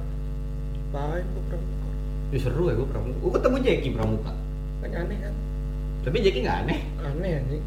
Lain 0.96 1.26
gue 1.36 1.44
pramuka? 1.52 1.88
Ya 2.32 2.40
seru 2.40 2.72
ya 2.72 2.80
gue 2.80 2.88
pramuka. 2.88 3.20
Gue 3.20 3.32
ketemu 3.36 3.58
Jackie 3.68 3.92
pramuka. 3.92 4.32
Kan 4.80 4.92
aneh 4.96 5.18
kan? 5.20 5.34
Tapi 6.08 6.24
Jackie 6.24 6.48
nggak 6.48 6.58
aneh. 6.64 6.80
Aneh 7.04 7.32
anjing. 7.36 7.64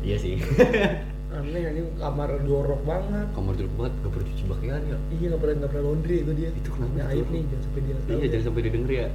Iya 0.00 0.16
sih. 0.16 0.40
Aneh 1.36 1.60
anjing. 1.60 1.92
Kamar 2.00 2.40
jorok 2.48 2.80
banget. 2.88 3.26
Kamar 3.36 3.52
dulu 3.52 3.70
banget 3.76 3.92
gak 4.00 4.10
pernah 4.16 4.26
cuci 4.32 4.44
pakaian 4.48 4.80
ya. 4.80 4.98
Iya 5.20 5.26
gak 5.36 5.40
pernah, 5.44 5.54
gak 5.60 5.70
pernah 5.76 5.84
laundry 5.84 6.16
itu 6.24 6.32
dia. 6.32 6.48
Itu 6.56 6.68
kenapa 6.72 6.92
tuh? 6.96 7.10
aib 7.12 7.26
nih 7.28 7.42
jangan 7.44 7.62
sampai 7.68 7.80
dia 7.84 7.94
tahu 8.00 8.08
Iya 8.16 8.26
jangan 8.32 8.44
sampai 8.48 8.62
didengar 8.64 8.92
ya. 8.96 9.08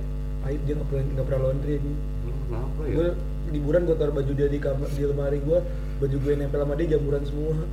Aib 0.46 0.62
dia 0.62 0.74
gak 0.78 0.88
pernah, 0.94 1.04
gak 1.10 1.26
pernah 1.26 1.42
laundry 1.50 1.74
ini 1.82 1.94
Emang 2.22 2.38
Kenapa 2.46 2.82
ya? 2.86 2.94
Gue 2.94 3.10
liburan 3.50 3.82
gue 3.90 3.98
taruh 3.98 4.14
baju 4.14 4.32
dia 4.38 4.46
di 4.46 4.60
kamar 4.62 4.90
di 4.94 5.02
lemari 5.10 5.40
gue 5.42 5.60
Baju 5.98 6.18
gue 6.22 6.34
nempel 6.38 6.62
sama 6.62 6.74
dia 6.78 6.88
jamuran 6.94 7.26
semua 7.26 7.66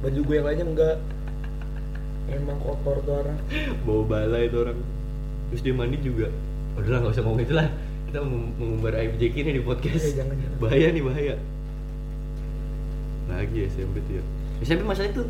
Baju 0.00 0.20
gue 0.24 0.34
yang 0.34 0.46
lainnya 0.46 0.66
enggak. 0.66 0.96
Emang 2.30 2.58
kotor 2.62 2.96
tuh 3.02 3.14
orang. 3.20 3.38
Bawa 3.82 4.02
bala 4.06 4.38
itu 4.40 4.56
orang. 4.56 4.78
Terus 5.50 5.62
dia 5.62 5.74
mandi 5.74 5.98
juga. 5.98 6.30
Udah 6.78 6.88
lah 6.88 6.98
gak 7.02 7.12
usah 7.18 7.22
ngomong 7.26 7.42
itu 7.42 7.52
lah. 7.52 7.68
Kita 8.06 8.18
meng- 8.22 8.54
mengumbar 8.56 8.94
aib 8.96 9.18
Jackie 9.18 9.42
nih 9.42 9.58
di 9.58 9.62
podcast. 9.62 10.02
Eh, 10.02 10.14
jangan, 10.14 10.34
jangan. 10.34 10.58
Bahaya 10.58 10.88
nih 10.90 11.02
bahaya. 11.02 11.34
Lagi 13.28 13.58
SMP 13.66 14.02
tuh 14.06 14.18
ya. 14.18 14.24
SMP 14.60 14.82
masa 14.82 15.06
itu 15.06 15.22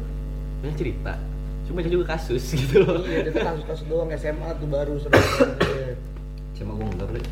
banyak 0.61 0.77
cerita. 0.77 1.13
Cuma 1.65 1.81
banyak 1.81 1.93
juga 1.93 2.07
kasus 2.17 2.43
gitu 2.61 2.85
loh. 2.85 3.05
Iya 3.05 3.29
itu 3.29 3.39
kasus-kasus 3.39 3.85
doang. 3.87 4.09
SMA 4.15 4.49
tuh 4.57 4.69
baru 4.69 4.95
seru. 4.97 5.13
Cuma 6.57 6.77
gue 6.77 6.87
enggak 6.87 7.09
boleh 7.09 7.25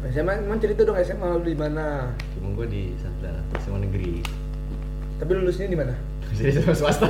SMA 0.00 0.32
emang 0.40 0.56
cerita 0.56 0.80
dong 0.80 0.96
SMA 0.96 1.28
lu 1.36 1.44
di 1.44 1.52
mana? 1.52 2.08
Cuma 2.32 2.56
gue 2.56 2.66
di 2.66 2.82
Santa 2.96 3.36
SMA 3.60 3.84
negeri. 3.84 4.24
Tapi 5.20 5.30
lulusnya 5.36 5.68
di 5.68 5.76
mana? 5.76 5.92
Jadi 6.40 6.50
sama 6.56 6.74
swasta 6.80 7.06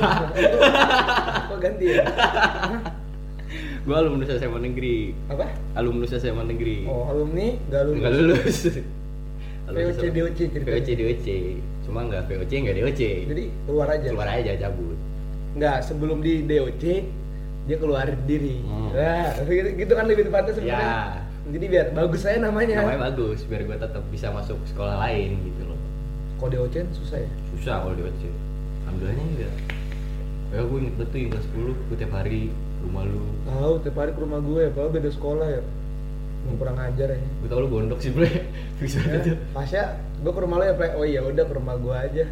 Kok 1.47 1.57
ganti 1.57 1.85
ya? 1.89 2.03
Gue 3.81 3.95
alumnus 3.95 4.29
SMA 4.29 4.59
negeri 4.61 5.15
Apa? 5.25 5.47
Alumnus 5.73 6.11
SMA 6.13 6.43
negeri 6.45 6.85
Oh 6.85 7.07
alumni 7.07 7.55
gak 7.67 7.81
lulus 7.83 7.97
Nggak 7.97 8.13
lulus 8.13 8.57
Lu 9.65 9.77
VOC, 9.79 10.03
DOC 10.05 10.39
ceritanya. 10.51 10.67
VOC 10.75 10.87
DOC 10.93 11.27
cuma 11.81 11.99
nggak 12.03 12.21
VOC 12.27 12.51
nggak 12.61 12.75
DOC 12.77 13.01
Jadi 13.25 13.43
keluar 13.65 13.87
aja. 13.89 14.07
keluar 14.07 14.27
aja 14.29 14.51
cabut 14.59 14.97
Nggak, 15.51 15.77
sebelum 15.81 16.19
di 16.19 16.43
DOC 16.43 16.83
dia 17.61 17.77
keluarin 17.77 18.17
diri. 18.25 18.57
Hmm. 18.61 18.89
Nah, 18.89 19.37
gitu, 19.45 19.69
gitu 19.77 19.93
kan 19.93 20.09
lebih 20.09 20.25
tepatnya 20.25 20.49
sebenarnya. 20.51 20.81
Ya. 20.81 21.21
Jadi 21.45 21.65
biar 21.67 21.85
bagus 21.91 22.21
saya 22.21 22.37
namanya. 22.39 22.81
namanya 22.81 22.99
bagus 23.07 23.45
biar 23.45 23.61
gue 23.61 23.77
tetap 23.77 24.01
bisa 24.09 24.27
masuk 24.29 24.57
sekolah 24.65 24.97
lain 24.99 25.37
gitu 25.41 25.61
loh 25.65 25.77
Kalau 26.37 26.49
DOC 26.57 26.75
susah 26.91 27.19
ya. 27.19 27.29
susah 27.53 27.75
kalau 27.81 27.93
DOC 27.93 28.21
alhamdulillahnya 28.91 29.25
enggak 29.25 29.53
ya 30.51 30.59
gue 30.61 30.77
inget 30.77 30.95
betul 30.97 31.17
yang 31.17 31.31
kelas 31.31 31.47
10 31.47 31.87
gue 31.87 31.97
tiap 31.97 32.11
hari 32.13 32.41
ke 32.51 32.81
rumah 32.83 33.03
lu 33.05 33.23
Tahu 33.41 33.73
tiap 33.79 33.95
hari 33.95 34.11
ke 34.11 34.19
rumah 34.19 34.39
gue, 34.41 34.63
padahal 34.69 34.91
beda 34.91 35.09
sekolah 35.09 35.47
ya. 35.49 35.61
Mau 36.41 36.55
kurang 36.57 36.75
ajar 36.75 37.07
ya. 37.07 37.19
gue 37.21 37.47
tau 37.47 37.59
lu 37.59 37.69
gondok 37.69 37.99
sih 37.99 38.09
bre 38.09 38.27
bisa 38.81 38.97
Ya, 38.99 39.15
aja 39.15 39.33
Pasya, 39.51 39.83
gue 40.17 40.27
ke 40.29 40.39
rumah 40.39 40.57
lo 40.57 40.65
ya, 40.65 40.73
Pre. 40.73 40.87
Oh 40.93 41.05
iya, 41.05 41.21
udah 41.21 41.45
ke 41.45 41.53
rumah 41.53 41.75
gue 41.77 41.93
aja. 41.93 42.25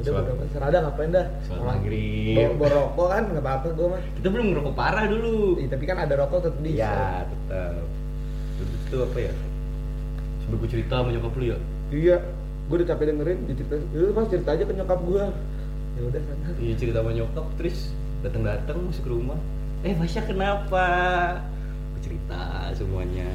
Udah 0.00 0.10
Sholat. 0.10 0.32
udah 0.32 0.48
serada 0.50 0.76
ngapain 0.80 1.10
dah? 1.10 1.26
Sholat 1.44 1.60
Orang- 1.60 1.78
maghrib. 1.78 2.36
Bawa, 2.56 2.68
rokok 2.72 3.06
kan, 3.06 3.22
nggak 3.28 3.44
apa-apa 3.44 3.68
gue 3.70 3.86
mah. 3.86 4.00
kita 4.16 4.28
belum 4.28 4.46
ngerokok 4.48 4.74
parah 4.74 5.04
dulu 5.06 5.34
Ih, 5.56 5.68
tapi 5.68 5.84
kan 5.84 5.96
ada 6.00 6.14
rokok 6.16 6.38
tetap 6.42 6.58
di. 6.58 6.70
iya 6.72 7.22
tetap 7.22 7.86
itu 8.60 8.96
apa 8.98 9.18
ya 9.20 9.32
coba 10.40 10.54
gue 10.58 10.68
cerita 10.68 10.94
sama 10.98 11.08
nyokap 11.10 11.32
lu 11.32 11.44
ya 11.46 11.58
Iya, 11.90 12.16
gue 12.66 12.76
udah 12.76 12.88
capek 12.88 13.04
dengerin, 13.06 13.38
dicerita, 13.46 13.74
lu 13.92 14.10
pas 14.10 14.26
cerita 14.26 14.50
aja 14.50 14.64
ke 14.64 14.72
nyokap 14.72 14.98
gue. 15.00 15.24
Ya 16.00 16.08
udah 16.08 16.22
sana. 16.24 16.46
iya 16.56 16.74
cerita 16.74 17.04
sama 17.04 17.12
nyokap 17.12 17.44
terus 17.60 17.92
datang 18.24 18.40
datang 18.40 18.76
masuk 18.88 19.04
ke 19.04 19.10
rumah 19.12 19.36
eh 19.80 19.92
Fasya 19.92 20.24
kenapa 20.24 20.86
gue 21.92 22.00
cerita 22.00 22.72
semuanya 22.72 23.28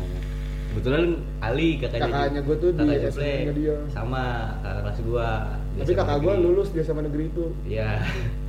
kebetulan 0.73 1.21
Ali 1.39 1.77
kakaknya 1.77 2.09
Kakaknya 2.09 2.41
gua 2.41 2.55
tuh 2.57 2.69
di 2.73 2.79
kakak 2.81 3.13
nya 3.21 3.53
dia. 3.53 3.77
sama 3.93 4.23
kakak 4.59 4.81
kelas 4.81 4.99
gua 5.05 5.29
di 5.71 5.79
Tapi 5.85 5.93
kakak 5.93 6.17
gue 6.19 6.33
lulus 6.35 6.69
dia 6.71 6.83
sama 6.83 7.03
negeri 7.03 7.27
itu. 7.27 7.45
Iya. 7.63 7.99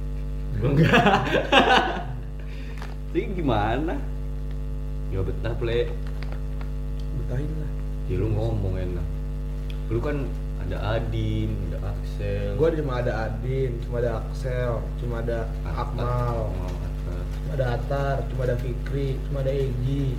Gua 0.56 0.68
enggak. 0.72 0.94
Jadi 3.10 3.20
gimana? 3.34 3.94
Ya 5.10 5.20
betah 5.20 5.54
ple. 5.58 5.90
Betahin 7.18 7.50
lah. 7.58 7.70
Ya 8.06 8.14
lu 8.16 8.30
ngomong 8.30 8.74
enak. 8.78 9.06
Lu 9.90 9.98
kan 9.98 10.22
ada 10.62 10.98
Adin, 10.98 11.50
ada 11.70 11.78
Axel. 11.90 12.35
Gue 12.56 12.68
cuma 12.80 13.04
ada 13.04 13.12
Adin, 13.28 13.76
cuma 13.84 14.00
ada 14.00 14.24
Axel, 14.24 14.80
cuma 14.96 15.20
ada 15.20 15.44
Akmal, 15.62 16.48
Oh, 16.48 16.72
cuma 17.44 17.52
ada 17.52 17.66
Atar, 17.76 18.16
cuma 18.32 18.48
ada 18.48 18.56
Fikri, 18.56 19.20
cuma 19.28 19.44
ada 19.44 19.52
Egi, 19.52 20.16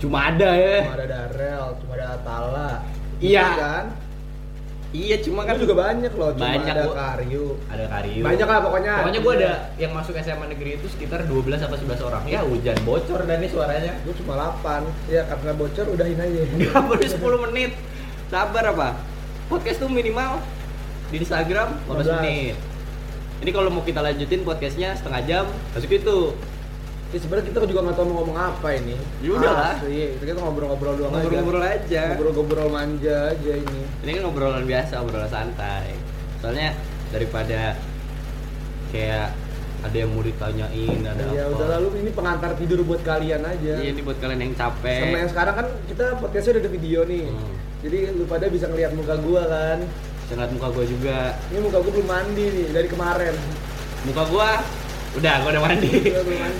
Cuma 0.00 0.18
ada 0.32 0.50
ya. 0.56 0.84
cuma 0.84 0.96
ada 0.96 1.06
Darel, 1.06 1.64
cuma 1.80 1.92
ada 1.96 2.06
Atala. 2.16 2.70
Iya. 3.20 3.40
Gitu 3.44 3.60
kan? 3.60 3.84
Iya, 4.94 5.16
cuma 5.26 5.40
Kan 5.42 5.58
juga 5.58 5.74
banyak 5.74 6.12
loh, 6.14 6.30
cuma 6.38 6.46
Banyak, 6.54 6.70
ada 6.70 6.82
gua. 6.86 6.94
Karyu. 6.94 7.46
ada 7.66 7.84
Karyo. 7.90 8.22
Banyak 8.22 8.46
lah 8.46 8.60
pokoknya. 8.62 8.94
Pokoknya 9.02 9.20
gua 9.26 9.32
ada 9.34 9.52
yang 9.74 9.92
masuk 9.92 10.14
SMA 10.14 10.46
negeri 10.54 10.70
itu 10.78 10.86
sekitar 10.86 11.26
12 11.26 11.66
apa 11.66 11.74
11 11.74 11.98
orang. 12.06 12.22
Ya 12.30 12.40
hujan 12.46 12.78
bocor 12.86 13.20
dan 13.26 13.42
ini 13.42 13.48
suaranya. 13.50 13.92
Gue 14.06 14.14
cuma 14.22 14.38
8 14.38 14.86
Ya 15.10 15.26
karena 15.26 15.50
bocor 15.52 15.86
udahin 15.90 16.14
aja 16.14 16.40
Enggak 16.46 16.78
baru 16.86 17.04
10 17.10 17.44
menit. 17.50 17.70
Sabar 18.30 18.64
apa? 18.70 18.88
Podcast 19.50 19.82
tuh 19.82 19.90
minimal 19.90 20.38
di 21.14 21.22
Instagram 21.22 21.68
15 21.86 21.94
15. 21.94 22.18
menit. 22.18 22.56
Ini 23.38 23.50
kalau 23.54 23.70
mau 23.70 23.86
kita 23.86 24.02
lanjutin 24.02 24.42
podcastnya 24.42 24.98
setengah 24.98 25.20
jam, 25.22 25.44
masuk 25.70 25.90
itu. 25.92 26.34
Ya 27.14 27.22
sebenarnya 27.22 27.46
kita 27.46 27.58
juga 27.62 27.80
nggak 27.86 27.94
tahu 27.94 28.06
mau 28.10 28.16
ngomong 28.18 28.34
apa 28.34 28.68
ini 28.74 28.98
Ya 29.22 29.30
udah 29.30 29.52
lah. 29.54 29.74
Asli, 29.78 30.18
kita 30.18 30.34
ngobrol-ngobrol 30.34 30.98
doang 30.98 31.14
Ngobrol-ngobrol 31.14 31.62
aja 31.62 31.78
aja. 31.78 32.02
Ngobrol-ngobrol 32.10 32.68
manja 32.74 33.30
aja 33.30 33.52
ini 33.54 33.80
Ini 34.02 34.10
kan 34.10 34.22
ngobrolan 34.26 34.66
biasa, 34.66 34.94
obrolan 34.98 35.30
santai. 35.30 35.94
Soalnya 36.42 36.74
daripada 37.14 37.78
kayak 38.90 39.30
ada 39.84 39.94
yang 39.94 40.10
mau 40.10 40.26
ditanyain, 40.26 40.98
ada 41.06 41.22
Ya 41.30 41.46
apa. 41.46 41.54
udah 41.54 41.68
lalu 41.78 41.88
ini 42.02 42.10
pengantar 42.10 42.50
tidur 42.58 42.82
buat 42.82 43.06
kalian 43.06 43.46
aja 43.46 43.74
Iya, 43.78 43.90
ini 43.94 44.02
buat 44.02 44.18
kalian 44.18 44.40
yang 44.42 44.54
capek. 44.58 44.98
Sama 45.06 45.18
yang 45.22 45.30
sekarang 45.30 45.54
kan 45.54 45.66
kita 45.86 46.04
podcastnya 46.18 46.50
udah 46.50 46.62
ada 46.66 46.72
video 46.72 47.00
nih 47.06 47.24
Hmm. 47.30 47.54
Jadi 47.78 47.98
lu 48.10 48.24
pada 48.26 48.48
bisa 48.48 48.66
ngeliat 48.66 48.90
muka 48.90 49.14
gua 49.22 49.44
kan 49.44 49.78
Jangan 50.30 50.48
muka 50.56 50.68
gua 50.72 50.84
juga. 50.88 51.18
Ini 51.52 51.58
muka 51.60 51.78
gua 51.84 51.92
belum 51.92 52.08
mandi 52.08 52.44
nih 52.48 52.66
dari 52.72 52.88
kemarin 52.88 53.34
Muka 54.08 54.22
gua 54.28 54.48
udah, 55.14 55.34
gua 55.44 55.50
udah 55.54 55.62
mandi. 55.62 55.90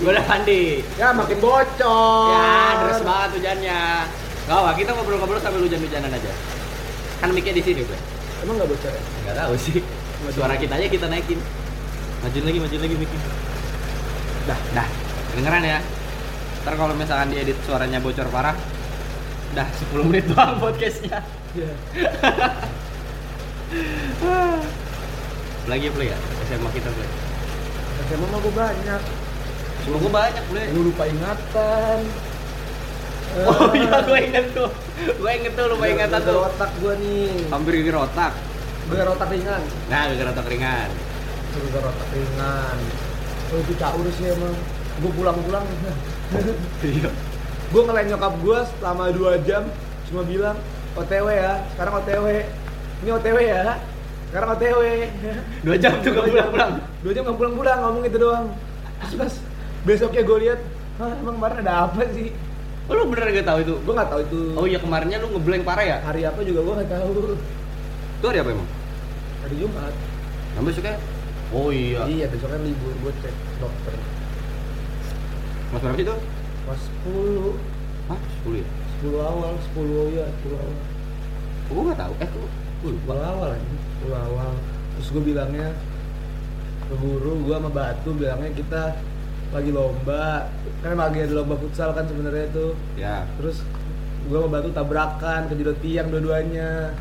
Gua 0.04 0.10
udah 0.14 0.24
mandi. 0.28 0.62
Ya 1.00 1.10
makin 1.10 1.38
bocor 1.40 2.28
Ya, 2.30 2.78
deras 2.84 3.00
banget 3.02 3.30
hujannya. 3.40 3.80
Gak 4.44 4.56
apa, 4.60 4.70
kita 4.76 4.90
ngobrol-ngobrol 4.92 5.40
sambil 5.40 5.64
hujan-hujanan 5.64 6.12
aja. 6.12 6.32
Kan 7.18 7.32
mic 7.32 7.48
di 7.48 7.62
sini, 7.64 7.80
gue. 7.80 7.98
Emang 8.44 8.60
nggak 8.60 8.68
bocor 8.68 8.92
ya? 8.92 9.02
Nggak 9.24 9.36
tahu 9.40 9.54
sih. 9.56 9.80
Suara 10.36 10.54
kita 10.60 10.76
aja 10.76 10.84
kita 10.84 11.08
naikin. 11.08 11.40
Majuin 12.20 12.44
lagi, 12.44 12.58
majuin 12.60 12.82
lagi 12.84 12.96
mic 13.00 13.10
Dah, 14.44 14.60
dah. 14.76 14.86
Kedengeran 15.32 15.64
ya. 15.64 15.78
Ntar 16.60 16.74
kalau 16.76 16.92
misalkan 16.92 17.32
diedit 17.32 17.56
suaranya 17.64 18.04
bocor 18.04 18.28
parah, 18.28 18.52
dah 19.56 19.68
10 19.92 20.04
menit 20.04 20.28
doang 20.28 20.56
podcastnya. 20.62 21.24
Iya 21.56 21.72
Lagi 25.70 25.88
play 25.90 26.08
ya? 26.12 26.18
SMA 26.46 26.68
kita 26.70 26.90
play. 26.92 27.08
SMA 28.06 28.26
mah 28.28 28.38
gua 28.38 28.52
banyak 28.54 29.02
Cuma 29.84 29.96
gue 30.00 30.12
banyak 30.12 30.44
play. 30.48 30.66
Lu 30.72 30.80
lupa 30.88 31.04
ingatan 31.08 32.00
Oh 33.50 33.74
iya, 33.74 33.98
gue 34.06 34.18
inget 34.30 34.46
tuh. 34.54 34.70
Gue 35.18 35.30
inget 35.34 35.52
tuh, 35.58 35.66
lupa 35.66 35.84
ingatan 35.90 36.20
tuh. 36.22 36.46
otak 36.46 36.70
gua 36.78 36.94
nih 36.96 37.50
Hampir 37.50 37.72
geger 37.82 37.96
otak. 37.98 38.32
Gara 38.84 39.10
otak 39.10 39.28
ringan 39.32 39.62
Nah, 39.88 40.02
geger 40.12 40.28
otak 40.30 40.46
ringan. 40.46 40.90
Gara 41.72 41.88
otak 41.88 42.08
ringan 42.12 42.78
Oh 43.52 43.58
itu 43.60 43.72
caur 43.78 44.06
sih 44.14 44.26
emang 44.30 44.54
Gua 45.02 45.10
pulang-pulang 45.12 45.64
Iya. 46.86 47.10
Gua 47.72 47.82
ngelain 47.88 48.06
nyokap 48.06 48.34
gua 48.44 48.62
selama 48.78 49.10
2 49.10 49.46
jam 49.48 49.64
Cuma 50.06 50.22
bilang 50.22 50.54
OTW 50.94 51.26
ya, 51.26 51.58
sekarang 51.74 51.98
OTW 51.98 52.26
Ini 53.04 53.12
OTW 53.12 53.36
ya 53.44 53.76
Sekarang 54.32 54.48
OTW 54.56 54.80
Dua 55.60 55.76
jam 55.76 55.92
tuh 56.00 56.08
gak 56.16 56.24
pulang-pulang. 56.24 56.72
Dua 57.04 57.12
jam 57.12 57.22
gak 57.28 57.36
pulang-pulang, 57.36 57.78
ngomong 57.84 58.02
gitu 58.08 58.16
doang 58.16 58.46
Terus 59.04 59.14
pas 59.20 59.34
besoknya 59.84 60.22
gue 60.24 60.38
lihat 60.48 60.60
Hah 60.96 61.12
emang 61.20 61.36
kemarin 61.36 61.58
ada 61.68 61.74
apa 61.84 62.00
sih? 62.16 62.32
Oh, 62.88 62.96
lu 62.96 63.12
bener 63.12 63.28
gak 63.28 63.44
tahu 63.44 63.58
itu? 63.60 63.74
Gue 63.84 63.92
gak 63.92 64.08
tahu 64.08 64.20
itu 64.24 64.40
Oh 64.56 64.64
iya 64.64 64.80
kemarinnya 64.80 65.20
lu 65.20 65.36
ngeblank 65.36 65.68
parah 65.68 65.84
ya? 65.84 65.96
Hari 66.00 66.24
apa 66.24 66.40
juga 66.40 66.64
gue 66.64 66.74
gak 66.80 66.90
tahu 66.96 67.08
Itu 68.16 68.24
hari 68.24 68.38
apa 68.40 68.48
emang? 68.56 68.68
Hari 69.44 69.54
Jumat 69.60 69.94
Nah 70.56 70.62
besoknya? 70.64 70.96
Oh 71.52 71.68
iya. 71.68 72.08
Iya 72.08 72.26
besoknya 72.32 72.58
libur, 72.64 72.94
gue 73.04 73.12
cek 73.20 73.34
dokter 73.60 73.94
Mas 75.76 75.80
berapa 75.84 76.00
itu? 76.00 76.14
Pas 76.64 76.80
10 77.04 77.52
Hah? 78.08 78.20
10 78.48 78.64
ya? 78.64 78.68
10 79.04 79.20
awal, 79.20 79.52
10 79.76 80.16
ya, 80.16 80.24
10 80.24 80.56
awal 80.56 80.76
Oh, 81.64 81.72
gue 81.80 81.84
gak 81.92 82.00
tahu. 82.00 82.14
Eh, 82.24 82.28
gue 82.32 82.63
gue 82.84 82.92
lupa. 82.92 83.12
10 83.16 83.32
awal 83.32 83.48
aja, 83.50 83.68
10 84.04 84.12
awal 84.12 84.50
Terus 84.94 85.08
gue 85.10 85.22
bilangnya 85.24 85.68
ke 86.84 86.94
guru, 86.94 87.32
gue 87.42 87.54
sama 87.54 87.70
Batu 87.70 88.10
bilangnya 88.12 88.50
kita 88.52 88.82
lagi 89.50 89.70
lomba 89.70 90.52
Kan 90.78 90.94
lagi 90.94 91.18
ada 91.18 91.34
lomba 91.34 91.56
futsal 91.56 91.90
kan 91.90 92.04
sebenarnya 92.04 92.46
tuh 92.52 92.76
Ya. 92.94 93.24
Terus 93.40 93.64
gue 94.24 94.36
sama 94.36 94.50
Batu 94.50 94.68
tabrakan, 94.70 95.48
kejedot 95.48 95.80
tiang 95.80 96.12
dua-duanya 96.12 96.92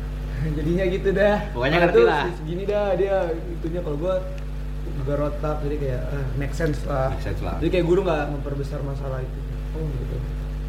Jadinya 0.56 0.84
gitu 0.86 1.08
dah 1.10 1.36
Pokoknya 1.50 1.72
Nah, 1.72 1.82
ngerti 1.88 2.00
lah. 2.04 2.24
Segini 2.36 2.64
dah 2.64 2.86
dia, 2.94 3.16
itunya 3.32 3.80
kalau 3.80 3.96
gue 3.96 4.14
juga 5.00 5.12
rotak 5.16 5.64
jadi 5.64 5.76
kayak 5.76 6.02
ah, 6.08 6.26
make 6.36 6.52
sense 6.52 6.80
lah 6.84 7.08
Make 7.08 7.24
sense 7.24 7.40
lah. 7.40 7.56
Jadi 7.56 7.68
kayak 7.72 7.86
guru 7.86 8.04
nggak 8.04 8.24
memperbesar 8.32 8.80
masalah 8.84 9.20
itu 9.20 9.38
Oh 9.70 9.84
gitu 9.86 10.16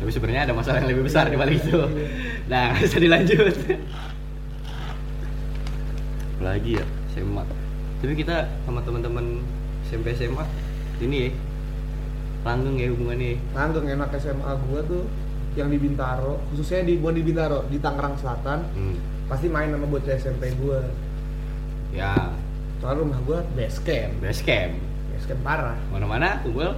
Tapi 0.02 0.10
sebenarnya 0.10 0.42
ada 0.48 0.54
masalah 0.56 0.78
yang 0.82 0.90
lebih 0.90 1.06
besar 1.06 1.30
di 1.30 1.38
balik 1.38 1.62
itu. 1.62 1.78
iya. 1.78 2.08
Nah, 2.50 2.64
bisa 2.82 2.98
dilanjut. 2.98 3.54
Lagi 6.42 6.72
ya, 6.76 6.86
SMA. 7.12 7.44
Tapi 8.02 8.14
kita 8.14 8.50
sama 8.66 8.82
teman-teman 8.82 9.40
SMP 9.86 10.12
SMA 10.12 10.42
ini 11.00 11.18
ya 11.18 11.32
langgeng 12.42 12.76
ya 12.76 12.90
hubungannya. 12.90 13.38
Langgeng 13.54 13.86
enak 13.88 14.10
SMA 14.18 14.52
gua 14.66 14.82
tuh 14.82 15.06
yang 15.54 15.70
di 15.70 15.78
Bintaro, 15.78 16.42
khususnya 16.50 16.82
di 16.82 16.98
bukan 16.98 17.16
di 17.16 17.24
Bintaro, 17.24 17.60
di 17.68 17.78
Tangerang 17.78 18.18
Selatan, 18.18 18.66
Hmm. 18.74 18.98
pasti 19.28 19.46
main 19.46 19.70
sama 19.70 19.86
bocah 19.86 20.16
SMP 20.16 20.50
gua. 20.58 20.82
Ya, 21.92 22.34
Soalnya 22.80 23.06
rumah 23.06 23.20
gua 23.22 23.40
base 23.54 23.78
camp, 23.80 24.18
base 24.20 24.42
camp. 24.42 24.74
base 25.14 25.26
camp 25.28 25.42
parah. 25.46 25.78
Mana-mana 25.94 26.42
kumpul 26.42 26.74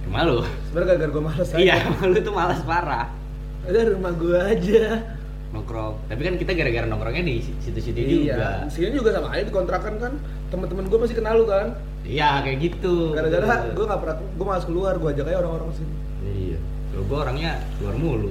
ke 0.00 0.08
malu. 0.08 0.46
Sebenarnya 0.70 0.86
gara-gara 0.94 1.10
gua 1.10 1.24
males 1.26 1.48
aja. 1.48 1.58
Iya, 1.58 1.74
malu 1.90 2.16
tuh 2.20 2.30
malas 2.30 2.60
parah. 2.62 3.06
Udah 3.66 3.82
rumah 3.90 4.12
gua 4.14 4.38
aja. 4.46 4.84
Nongkrong. 5.50 5.94
Tapi 6.06 6.20
kan 6.20 6.34
kita 6.36 6.52
gara-gara 6.54 6.86
nongkrongnya 6.86 7.22
di 7.22 7.42
situ-situ 7.58 7.98
juga. 7.98 8.34
Iya. 8.38 8.70
Sini 8.70 8.94
juga 8.94 9.10
sama 9.10 9.34
aja 9.34 9.42
di 9.42 9.50
kontrakan 9.50 9.94
kan. 9.98 10.12
Temen-temen 10.48 10.86
gua 10.86 10.98
masih 11.02 11.16
kenal 11.16 11.34
lu 11.36 11.46
kan. 11.46 11.74
Iya, 12.00 12.42
kayak 12.42 12.58
gitu. 12.60 13.12
Gara-gara 13.12 13.46
gua 13.70 13.84
nggak 13.86 14.00
pernah, 14.00 14.16
gua 14.34 14.46
malas 14.46 14.64
keluar, 14.64 14.94
gua 14.96 15.10
ajak 15.10 15.26
aja 15.26 15.38
orang-orang 15.38 15.68
sini. 15.74 15.94
Iya. 16.24 16.58
Kalau 16.90 17.04
gua 17.04 17.18
orangnya 17.24 17.50
keluar 17.76 17.94
mulu. 17.94 18.30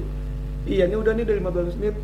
Iya, 0.64 0.84
ini 0.86 0.96
udah 0.96 1.12
nih 1.12 1.24
udah 1.24 1.36
15 1.42 1.76
menit. 1.78 1.96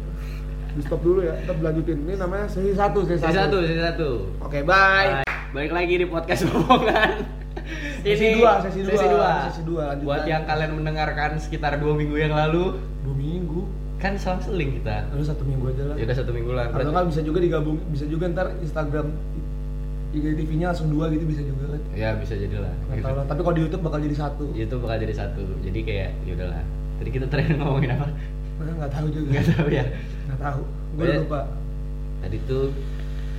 di 0.76 0.84
stop 0.84 1.00
dulu 1.00 1.24
ya 1.24 1.32
kita 1.40 1.56
lanjutin 1.56 2.04
ini 2.04 2.20
namanya 2.20 2.52
sesi 2.52 2.76
satu 2.76 3.08
sesi 3.08 3.24
Sesi 3.24 3.32
satu, 3.32 3.64
sesi 3.64 3.80
satu. 3.80 4.10
oke 4.44 4.60
bye 4.62 5.24
Bye. 5.24 5.56
Balik 5.56 5.72
lagi 5.72 5.94
di 5.96 6.04
podcast 6.04 6.44
bohongan. 6.52 7.24
Sesi 8.04 8.36
dua, 8.36 8.60
sesi 8.60 8.84
dua, 8.84 8.92
sesi 8.92 9.06
dua. 9.08 9.30
sesi 9.48 9.62
dua. 9.64 9.86
Buat 9.98 10.24
yang 10.26 10.44
kalian 10.44 10.76
mendengarkan 10.76 11.40
sekitar 11.40 11.80
dua 11.80 11.96
minggu 11.96 12.20
yang 12.20 12.36
lalu, 12.36 12.76
dua 13.02 13.16
minggu 13.16 13.45
kan 14.06 14.14
selang-seling 14.16 14.70
kita. 14.76 15.10
lalu 15.10 15.24
satu 15.24 15.42
minggu 15.42 15.66
aja 15.68 15.84
lah 15.84 15.96
Ya 15.96 16.04
udah 16.06 16.16
satu 16.16 16.30
minggu 16.30 16.52
lah. 16.52 16.70
atau 16.70 16.92
nggak 16.92 17.08
bisa 17.10 17.22
juga 17.22 17.40
digabung 17.40 17.82
bisa 17.90 18.06
juga 18.06 18.30
ntar 18.30 18.54
Instagram 18.60 19.10
IGTV-nya 20.12 20.70
langsung 20.70 20.88
dua 20.88 21.10
gitu 21.10 21.26
bisa 21.26 21.42
juga 21.42 21.66
kan 21.70 21.82
Ya 21.92 22.14
bisa 22.14 22.34
jadi 22.34 22.56
lah. 22.58 22.72
Tahu 22.94 23.16
lah. 23.16 23.26
tapi 23.26 23.40
kalau 23.42 23.52
di 23.52 23.62
YouTube 23.64 23.82
bakal 23.82 24.00
jadi 24.00 24.16
satu 24.16 24.44
Itu 24.54 24.76
bakal 24.78 24.98
jadi 25.02 25.16
satu. 25.18 25.42
Jadi 25.60 25.80
kayak 25.82 26.10
ya 26.22 26.32
udahlah. 26.34 26.62
Tadi 26.96 27.10
kita 27.10 27.26
terakhir 27.26 27.58
ngomongin 27.60 27.92
apa? 27.92 28.08
Nah, 28.56 28.74
nggak 28.78 28.92
tahu 28.94 29.08
juga 29.10 29.28
Nggak 29.28 29.46
tahu 29.52 29.68
ya. 29.70 29.84
nggak 30.26 30.40
tahu 30.40 30.62
gue 30.96 31.06
lupa 31.20 31.42
Tadi 32.22 32.38
tuh 32.46 32.66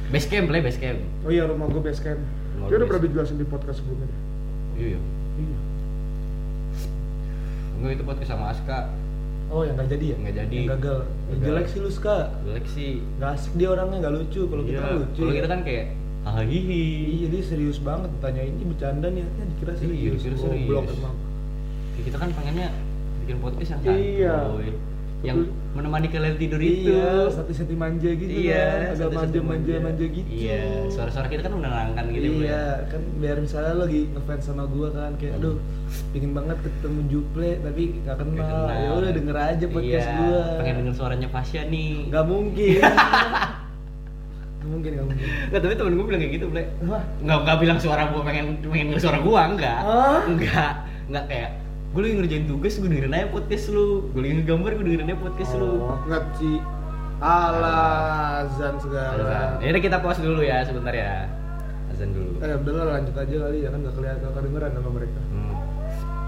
base 0.06 0.26
camp 0.26 0.46
lah, 0.46 0.60
base 0.60 0.76
camp. 0.76 0.98
oh 1.22 1.30
iya 1.30 1.42
rumah 1.44 1.66
gue 1.66 1.80
base 1.80 1.98
camp 1.98 2.20
Rumah 2.52 2.66
dia 2.66 2.76
udah 2.76 2.86
pernah 2.86 3.02
dijelasin 3.02 3.36
di 3.36 3.46
podcast 3.46 3.78
sebelumnya 3.78 4.06
Iya, 4.74 4.86
iya. 4.92 5.00
iya 5.40 5.58
Enggak 7.74 7.90
itu 7.92 8.04
podcast 8.04 8.30
sama 8.30 8.44
Aska. 8.50 8.78
Oh 9.48 9.62
yang 9.62 9.74
nggak 9.74 9.88
jadi 9.88 10.04
ya 10.06 10.16
Nggak 10.18 10.34
jadi. 10.36 10.54
yang 10.56 10.70
gagal 10.72 10.98
Ya, 11.00 11.12
Gagal. 11.28 11.44
jelek 11.44 11.66
sih 11.66 11.78
lu 11.78 11.90
ska 11.90 12.16
Jelek 12.42 12.66
sih. 12.68 12.92
nggak 13.16 13.30
asik 13.32 13.52
dia 13.54 13.68
orangnya 13.68 13.96
nggak 14.00 14.14
lucu 14.16 14.42
kalau 14.44 14.62
kita 14.62 14.72
Iya. 14.72 14.82
kan 14.82 14.94
lucu 15.00 15.18
Kalau 15.18 15.30
ya. 15.30 15.36
kita 15.36 15.48
kan 15.48 15.60
kayak 15.62 15.86
hahihi. 16.26 16.82
iya 17.14 17.26
dia 17.28 17.42
serius 17.44 17.78
banget 17.78 18.10
tanya 18.18 18.42
ini 18.42 18.62
bercanda 18.64 19.06
niatnya 19.08 19.44
dikira 19.48 19.72
Iya, 19.72 19.78
serius 19.78 19.94
dikira 20.16 20.36
serius. 20.36 20.66
Goblok 20.66 20.86
emang 20.92 21.14
Ya, 21.88 22.00
kita 22.04 22.16
kan 22.18 22.28
pengennya 22.30 22.68
bikin 23.20 23.36
podcast 23.38 23.70
yang 23.72 23.80
Iya. 23.86 24.34
santuy. 24.44 24.68
Yang 25.26 25.38
menemani 25.72 26.06
kalian 26.06 26.36
tidur 26.36 26.56
itu. 26.58 26.88
iya 26.88 27.26
satu 27.28 27.50
senti 27.50 27.74
manja 27.74 28.08
gitu 28.08 28.30
Iya, 28.30 28.62
kan 28.62 28.80
agak 28.96 29.10
manja 29.12 29.40
manja 29.42 29.74
manja 29.78 30.04
gitu 30.06 30.30
Iya, 30.30 30.86
suara-suara 30.86 31.26
kita 31.26 31.42
kan 31.42 31.52
menenangkan 31.52 32.04
gitu 32.08 32.26
Bro, 32.30 32.38
ya. 32.38 32.40
iya 32.40 32.62
kan 32.86 33.00
biar 33.18 33.36
misalnya 33.36 33.72
lo 33.72 33.82
lagi 33.84 34.00
ngefans 34.08 34.42
sama 34.42 34.64
gua 34.64 34.88
kan 34.88 35.12
kayak 35.16 35.34
Hmm. 35.34 35.40
aduh 35.42 35.56
pingin 36.10 36.32
banget 36.32 36.56
ketemu 36.60 37.00
Juple 37.06 37.50
tapi 37.60 37.82
gak 38.00 38.16
kenal 38.16 38.38
kenal. 38.38 38.66
ya 38.72 38.90
udah 38.94 39.10
denger 39.12 39.36
aja 39.36 39.66
podcast 39.66 40.06
iya, 40.06 40.16
gua 40.16 40.40
Pengen 40.56 40.74
denger 40.80 40.94
suaranya 40.94 41.28
Fasya 41.28 41.62
nih. 41.66 41.92
nggak 42.06 42.24
mungkin 42.24 42.80
mungkin 44.66 44.90
nggak 44.92 45.06
mungkin 45.06 45.26
Nggak, 45.46 45.60
tapi 45.60 45.74
temen 45.74 45.92
gue 45.94 46.04
bilang 46.04 46.20
kayak 46.20 46.34
gitu, 46.34 46.46
Ble. 46.48 46.62
Nggak, 47.22 47.38
nggak 47.38 47.56
bilang 47.56 47.78
suara 47.78 48.02
gue 48.04 48.20
pengen 48.20 48.46
pengen 48.60 48.86
suara 48.96 49.18
gue, 49.20 49.40
enggak. 49.46 49.78
Hah? 49.78 50.20
Enggak, 50.26 50.72
enggak 51.06 51.24
kayak 51.28 51.50
gue 51.96 52.02
lagi 52.02 52.14
ngerjain 52.14 52.44
tugas, 52.44 52.76
gue 52.76 52.86
dengerin 52.86 53.08
aja 53.10 53.26
podcast 53.26 53.64
lu. 53.68 54.12
Gue 54.12 54.20
lagi 54.20 54.34
ngegambar, 54.36 54.70
gue 54.70 54.84
dengerin 54.84 55.06
aja 55.06 55.16
podcast 55.16 55.52
lu. 55.54 55.70
oh, 55.80 55.96
nggak 56.04 56.22
sih 56.36 56.56
ala 57.16 57.76
azan 58.44 58.76
segala 58.76 59.16
Azan. 59.16 59.64
Ya 59.64 59.68
udah 59.72 59.82
kita 59.82 59.96
pause 59.98 60.20
dulu 60.20 60.40
ya 60.40 60.60
sebentar 60.60 60.92
ya. 60.92 61.24
Azan 61.88 62.12
dulu. 62.12 62.36
eh 62.38 62.52
udah 62.54 62.72
lah 62.74 62.84
lanjut 62.92 63.16
aja 63.16 63.36
kali 63.40 63.58
ya 63.58 63.68
kan 63.72 63.78
nggak 63.80 63.94
kelihatan 63.96 64.20
nggak 64.20 64.34
kedengeran 64.36 64.70
sama 64.70 64.90
mereka 64.92 65.20
Hmm. 65.26 65.54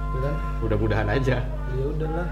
ya 0.09 0.19
kan 0.25 0.35
Mudah-mudahan 0.59 1.09
aja. 1.11 1.37
ya 1.71 1.85
udahlah 1.87 2.29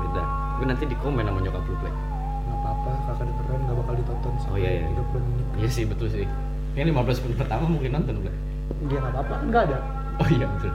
Beda. 0.00 0.22
Gue 0.56 0.66
nanti 0.66 0.84
di 0.84 0.96
komen 0.96 1.22
sama 1.22 1.38
nyokap 1.38 1.60
lu, 1.62 1.76
Ble. 1.76 1.90
nggak 1.92 2.56
apa-apa 2.56 2.90
kakak 3.04 3.24
dengeran 3.28 3.58
nggak 3.60 3.76
bakal 3.76 3.94
ditonton 3.94 4.32
Oh, 4.42 4.56
iya, 4.56 4.70
iya. 4.72 4.84
30 4.88 5.20
menit 5.20 5.44
Iya 5.54 5.68
sih, 5.68 5.84
betul 5.84 6.08
sih. 6.08 6.24
Ini 6.72 6.88
15 6.88 6.96
menit 7.20 7.36
pertama 7.36 7.64
mungkin 7.68 7.90
nonton, 7.92 8.14
Ble. 8.18 8.32
dia 8.88 8.96
nggak 8.96 9.12
apa-apa 9.12 9.32
kan 9.36 9.46
nggak 9.46 9.62
ada 9.68 9.78
Oh 10.16 10.28
iya, 10.30 10.46
betul. 10.48 10.72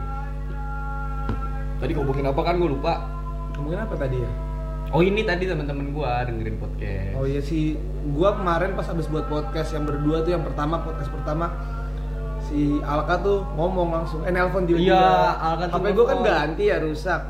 Tadi 1.82 1.91
ngomongin 1.96 2.25
apa 2.27 2.41
kan 2.41 2.55
gue 2.58 2.70
lupa. 2.72 2.94
ngomongin 3.55 3.88
apa 3.88 3.96
tadi 3.96 4.20
ya 4.20 4.32
Oh 4.94 5.01
ini 5.01 5.25
tadi 5.25 5.50
teman-teman 5.50 5.91
gua 5.91 6.22
dengerin 6.24 6.62
podcast. 6.62 7.17
Oh 7.17 7.25
iya 7.25 7.41
sih, 7.41 7.74
gua 8.13 8.38
kemarin 8.38 8.77
pas 8.77 8.86
habis 8.86 9.10
buat 9.10 9.25
podcast 9.25 9.74
yang 9.74 9.84
berdua 9.84 10.22
tuh 10.22 10.38
yang 10.38 10.46
pertama 10.46 10.77
podcast 10.86 11.10
pertama 11.10 11.51
si 12.46 12.77
Alka 12.86 13.17
tuh 13.25 13.41
ngomong 13.58 13.89
langsung, 13.89 14.22
eh 14.24 14.32
nelpon 14.32 14.70
tiba-tiba. 14.70 14.94
Iya, 14.96 15.36
Alka 15.41 15.65
tuh 15.74 15.82
HP 15.82 15.86
gua 15.98 16.05
kan 16.05 16.17
ganti 16.22 16.64
ya 16.70 16.77
rusak. 16.77 17.22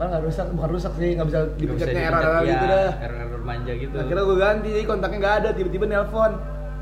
Kan 0.00 0.06
nggak 0.08 0.22
rusak, 0.24 0.46
bukan 0.56 0.70
rusak 0.72 0.92
sih, 0.96 1.10
nggak 1.12 1.26
bisa 1.28 1.40
dipencetnya 1.60 2.00
dipencet, 2.00 2.08
error 2.08 2.22
error 2.24 2.42
ya, 2.42 2.50
gitu 2.50 2.64
dah. 2.66 2.92
Error-error 2.96 3.42
manja 3.44 3.72
gitu. 3.76 3.94
Akhirnya 4.00 4.24
gua 4.24 4.38
ganti, 4.40 4.68
jadi 4.72 4.86
kontaknya 4.88 5.18
nggak 5.20 5.36
ada, 5.44 5.48
tiba-tiba 5.52 5.84
nelpon. 5.84 6.32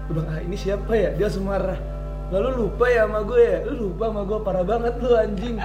Gua 0.08 0.12
bilang, 0.14 0.28
ah 0.30 0.40
ini 0.40 0.56
siapa 0.56 0.92
ya? 0.94 1.10
Dia 1.18 1.26
langsung 1.26 1.44
marah. 1.50 1.78
Lalu 2.30 2.48
lupa 2.54 2.86
ya 2.86 3.10
sama 3.10 3.26
gue 3.26 3.42
ya? 3.42 3.58
Lu 3.66 3.90
lupa 3.90 4.06
sama 4.06 4.22
gue 4.22 4.38
parah 4.46 4.62
banget 4.62 4.94
lu 5.02 5.10
anjing. 5.18 5.58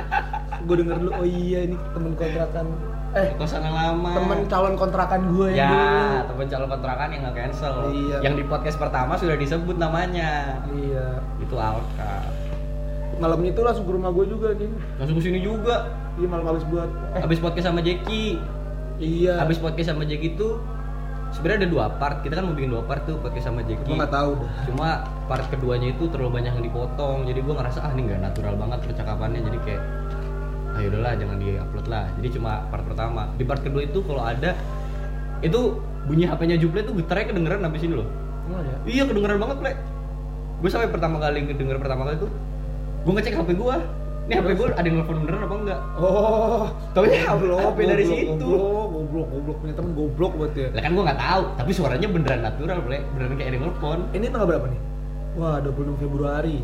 Gue 0.65 0.75
denger 0.77 0.95
dulu, 0.97 1.11
oh 1.13 1.23
iya 1.23 1.59
ini 1.63 1.75
temen 1.91 2.11
kontrakan. 2.13 2.65
Eh, 3.13 3.31
kosan 3.33 3.61
yang 3.61 3.71
lama. 3.71 4.11
temen 4.13 4.39
calon 4.45 4.75
kontrakan 4.75 5.21
gue 5.29 5.47
yang 5.49 5.61
Ya, 5.61 5.71
dulu. 5.71 6.03
temen 6.27 6.45
calon 6.49 6.67
kontrakan 6.67 7.07
yang 7.07 7.21
nggak 7.23 7.35
cancel. 7.39 7.75
Iya. 7.87 8.17
Yang 8.19 8.33
di 8.35 8.43
podcast 8.45 8.75
pertama 8.75 9.13
sudah 9.15 9.35
disebut 9.35 9.75
namanya. 9.75 10.59
Iya. 10.67 11.23
Itu 11.39 11.55
Alka. 11.55 12.15
malamnya 13.15 13.47
itu 13.49 13.61
langsung 13.61 13.85
ke 13.85 13.93
rumah 13.93 14.11
gue 14.11 14.27
juga 14.27 14.51
nih 14.53 14.67
Langsung 14.99 15.15
ke 15.15 15.23
sini 15.23 15.39
juga. 15.39 15.87
iya 16.15 16.27
malam 16.27 16.43
habis 16.45 16.65
buat 16.65 16.91
eh 17.15 17.21
Habis 17.21 17.39
podcast 17.39 17.65
sama 17.65 17.79
Jeki. 17.79 18.43
iya 18.97 19.39
Habis 19.39 19.55
podcast 19.55 19.87
sama 19.87 20.03
Jeki 20.03 20.35
tuh 20.35 20.59
sebenarnya 21.31 21.63
ada 21.63 21.69
dua 21.69 21.85
part. 21.93 22.19
Kita 22.19 22.35
kan 22.35 22.43
mau 22.43 22.51
bikin 22.51 22.67
dua 22.69 22.83
part 22.83 23.03
tuh 23.03 23.15
podcast 23.17 23.47
sama 23.47 23.63
Jeki. 23.63 23.87
gue 23.87 23.95
nggak 23.95 24.11
tahu 24.11 24.35
dah 24.35 24.51
cuma 24.65 24.89
part 25.25 25.47
keduanya 25.47 25.87
itu 25.89 26.03
terlalu 26.05 26.31
banyak 26.35 26.51
yang 26.53 26.65
dipotong 26.65 27.23
jadi 27.23 27.39
gue 27.39 27.53
ngerasa 27.53 27.79
ah 27.79 27.89
ini 27.89 28.01
nggak 28.03 28.19
natural 28.21 28.53
banget 28.57 28.79
percakapannya 28.83 29.39
jadi 29.41 29.59
kayak 29.61 29.83
ah 30.75 30.79
yaudahlah 30.83 31.13
jangan 31.15 31.35
di 31.39 31.55
upload 31.55 31.87
lah. 31.87 32.05
Jadi 32.19 32.27
cuma 32.35 32.67
part 32.67 32.83
pertama. 32.83 33.31
Di 33.39 33.43
part 33.47 33.63
kedua 33.63 33.87
itu 33.87 34.03
kalau 34.03 34.27
ada 34.27 34.51
itu 35.39 35.79
bunyi 36.05 36.27
HP-nya 36.27 36.59
Juple 36.59 36.83
tuh 36.83 36.93
getarnya 36.99 37.31
kedengeran 37.31 37.63
habis 37.63 37.81
ini 37.81 37.95
loh. 37.95 38.07
Oh 38.51 38.61
ya 38.61 38.75
iya 38.85 39.03
kedengeran 39.07 39.39
banget 39.39 39.57
Ple. 39.63 39.73
Gue 40.61 40.69
sampai 40.69 40.89
pertama 40.91 41.17
kali 41.23 41.47
ngedenger 41.47 41.77
pertama 41.79 42.11
kali 42.11 42.17
tuh 42.19 42.31
gue 43.05 43.11
ngecek 43.13 43.37
HP 43.37 43.49
gue 43.53 43.77
ini 44.25 44.33
HP 44.41 44.47
gue 44.57 44.67
ada 44.73 44.85
yang 44.89 44.97
nelfon 44.97 45.21
beneran 45.21 45.41
apa 45.45 45.55
enggak? 45.61 45.81
Oh. 46.01 46.65
Taunya 46.97 47.19
HP 47.29 47.77
dari 47.85 48.03
goblok, 48.09 48.17
situ. 48.17 48.45
goblok 48.49 48.87
goblok 48.89 49.27
goblok. 49.29 49.57
Punya 49.61 49.73
temen 49.77 49.91
goblok 49.93 50.33
buat 50.33 50.51
ya. 50.57 50.67
Lah 50.73 50.81
kan 50.81 50.91
gue 50.91 51.03
nggak 51.05 51.19
tahu 51.21 51.43
tapi 51.55 51.71
suaranya 51.71 52.07
beneran 52.09 52.39
natural 52.43 52.77
Ple. 52.83 52.99
Beneran 53.15 53.31
kayak 53.39 53.47
ada 53.47 53.55
yang 53.55 53.65
nelfon. 53.69 53.99
Ini 54.11 54.25
tanggal 54.27 54.47
berapa 54.51 54.67
nih? 54.67 54.81
Wah 55.39 55.57
26 55.63 56.03
Februari. 56.03 56.59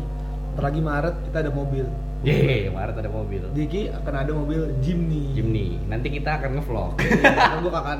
Ntar 0.52 0.62
lagi 0.68 0.80
Maret 0.84 1.14
kita 1.24 1.36
ada 1.40 1.50
mobil 1.54 1.86
Yeay, 2.22 2.70
Maret 2.70 3.02
ada 3.02 3.10
mobil. 3.10 3.42
Diki 3.50 3.90
akan 3.90 4.14
ada 4.14 4.30
mobil 4.30 4.70
Jimny. 4.78 5.34
Jimny. 5.34 5.82
Nanti 5.90 6.06
kita 6.06 6.38
akan 6.38 6.58
ngevlog. 6.58 6.94
Iya, 7.02 7.58
gue 7.58 7.72
akan 7.74 7.98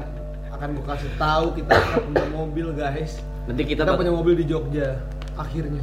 akan 0.54 0.68
gue 0.78 0.84
kasih 0.86 1.10
tahu 1.18 1.46
kita 1.58 1.72
akan 1.74 2.00
punya 2.06 2.26
mobil 2.30 2.66
guys. 2.70 3.18
Nanti 3.50 3.66
kita, 3.66 3.82
kita, 3.82 3.98
punya 3.98 4.14
mobil 4.14 4.38
di 4.38 4.46
Jogja 4.46 4.94
akhirnya. 5.34 5.82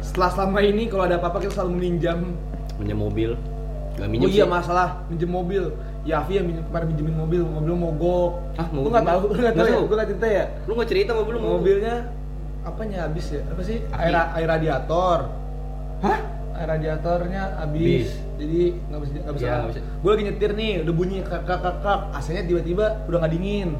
Setelah 0.00 0.32
selama 0.32 0.64
ini 0.64 0.88
kalau 0.88 1.04
ada 1.04 1.20
apa-apa 1.20 1.44
kita 1.44 1.52
selalu 1.52 1.70
meminjam. 1.76 2.32
Punya 2.80 2.96
mobil. 2.96 3.36
Gak 4.00 4.08
oh 4.08 4.12
minjem 4.12 4.28
iya 4.32 4.44
sih. 4.48 4.52
masalah. 4.56 4.88
Minjem 5.12 5.28
mobil. 5.28 5.64
Yafi 6.08 6.32
yang 6.40 6.46
minjem, 6.48 6.64
kemarin 6.72 6.86
minjemin 6.96 7.14
mobil. 7.20 7.42
Mobil 7.44 7.74
mogok. 7.76 8.30
Ah, 8.56 8.66
lu 8.72 8.80
mogok 8.80 8.88
nggak 8.88 9.04
gimana? 9.04 9.12
tahu 9.12 9.20
lu 9.20 9.32
nggak 9.36 9.36
tahu 9.36 9.52
Nggak 9.52 9.68
ya? 9.68 9.76
tahu. 9.76 9.84
gue 9.84 9.96
nggak 10.00 10.08
cerita 10.08 10.26
ya? 10.32 10.44
Lu 10.64 10.72
nggak 10.80 10.88
cerita 10.88 11.10
mobil 11.12 11.36
mobilnya 11.36 11.94
apanya? 12.64 12.98
Habis 13.04 13.26
ya? 13.36 13.42
Apa 13.52 13.60
sih? 13.60 13.78
Air 13.92 14.16
air 14.16 14.48
radiator. 14.48 15.18
Hah 16.00 16.35
radiatornya 16.64 17.42
habis. 17.60 18.08
Bis. 18.08 18.10
jadi 18.36 18.62
nggak 18.88 19.00
bisa 19.00 19.12
nggak 19.20 19.34
bisa, 19.36 19.46
nggak 19.48 19.70
bisa. 19.72 19.80
gue 19.82 20.10
lagi 20.12 20.24
nyetir 20.28 20.50
nih 20.56 20.72
udah 20.84 20.94
bunyi 20.94 21.18
kak 21.24 21.42
kak 21.44 21.60
kak 21.60 21.76
kak 21.80 22.00
AC-nya 22.16 22.42
tiba-tiba 22.48 22.84
udah 23.08 23.18
nggak 23.20 23.32
dingin. 23.36 23.70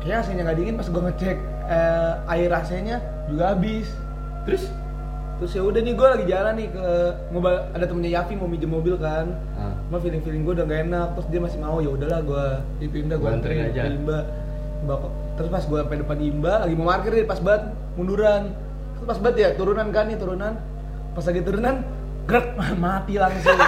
Kayaknya 0.00 0.18
AC-nya 0.24 0.42
nggak 0.48 0.58
dingin 0.60 0.74
pas 0.80 0.86
gue 0.88 1.02
ngecek 1.04 1.36
eh, 1.68 2.32
air 2.32 2.50
AC-nya 2.52 2.96
juga 3.28 3.44
habis. 3.52 3.88
Terus? 4.48 4.64
Terus 5.40 5.56
ya 5.56 5.62
udah 5.64 5.80
nih 5.80 5.94
gue 5.96 6.08
lagi 6.08 6.24
jalan 6.28 6.52
nih 6.60 6.68
ke 6.68 6.86
mobil 7.32 7.52
ada 7.72 7.84
temennya 7.88 8.12
Yafi 8.20 8.32
mau 8.36 8.44
minjem 8.44 8.68
mobil 8.68 8.94
kan. 9.00 9.32
Ah. 9.56 9.98
feeling 10.04 10.20
feeling 10.20 10.44
gue 10.44 10.52
udah 10.52 10.68
gak 10.68 10.80
enak 10.84 11.08
terus 11.16 11.26
dia 11.32 11.40
masih 11.40 11.58
mau 11.64 11.80
ya 11.80 11.90
udahlah 11.96 12.20
gue 12.20 12.46
ituin 12.84 13.08
dah 13.08 13.16
gue 13.16 13.24
Gua 13.24 13.36
anterin 13.40 13.72
aja. 13.72 13.88
Imba. 13.88 14.28
Terus 15.40 15.48
pas 15.48 15.64
gue 15.64 15.78
sampai 15.80 15.98
depan 16.04 16.18
Imba 16.20 16.54
lagi 16.68 16.74
mau 16.76 16.92
parkir 16.92 17.12
nih 17.16 17.24
pas 17.24 17.40
banget 17.40 17.72
munduran. 17.96 18.52
Terus 18.96 19.06
pas 19.08 19.18
banget 19.24 19.36
ya 19.40 19.48
turunan 19.56 19.88
kan 19.88 20.04
nih 20.12 20.20
turunan 20.20 20.60
pas 21.20 21.28
lagi 21.28 21.44
turunan 21.44 21.76
grek 22.24 22.46
mati 22.80 23.14
langsung. 23.14 23.60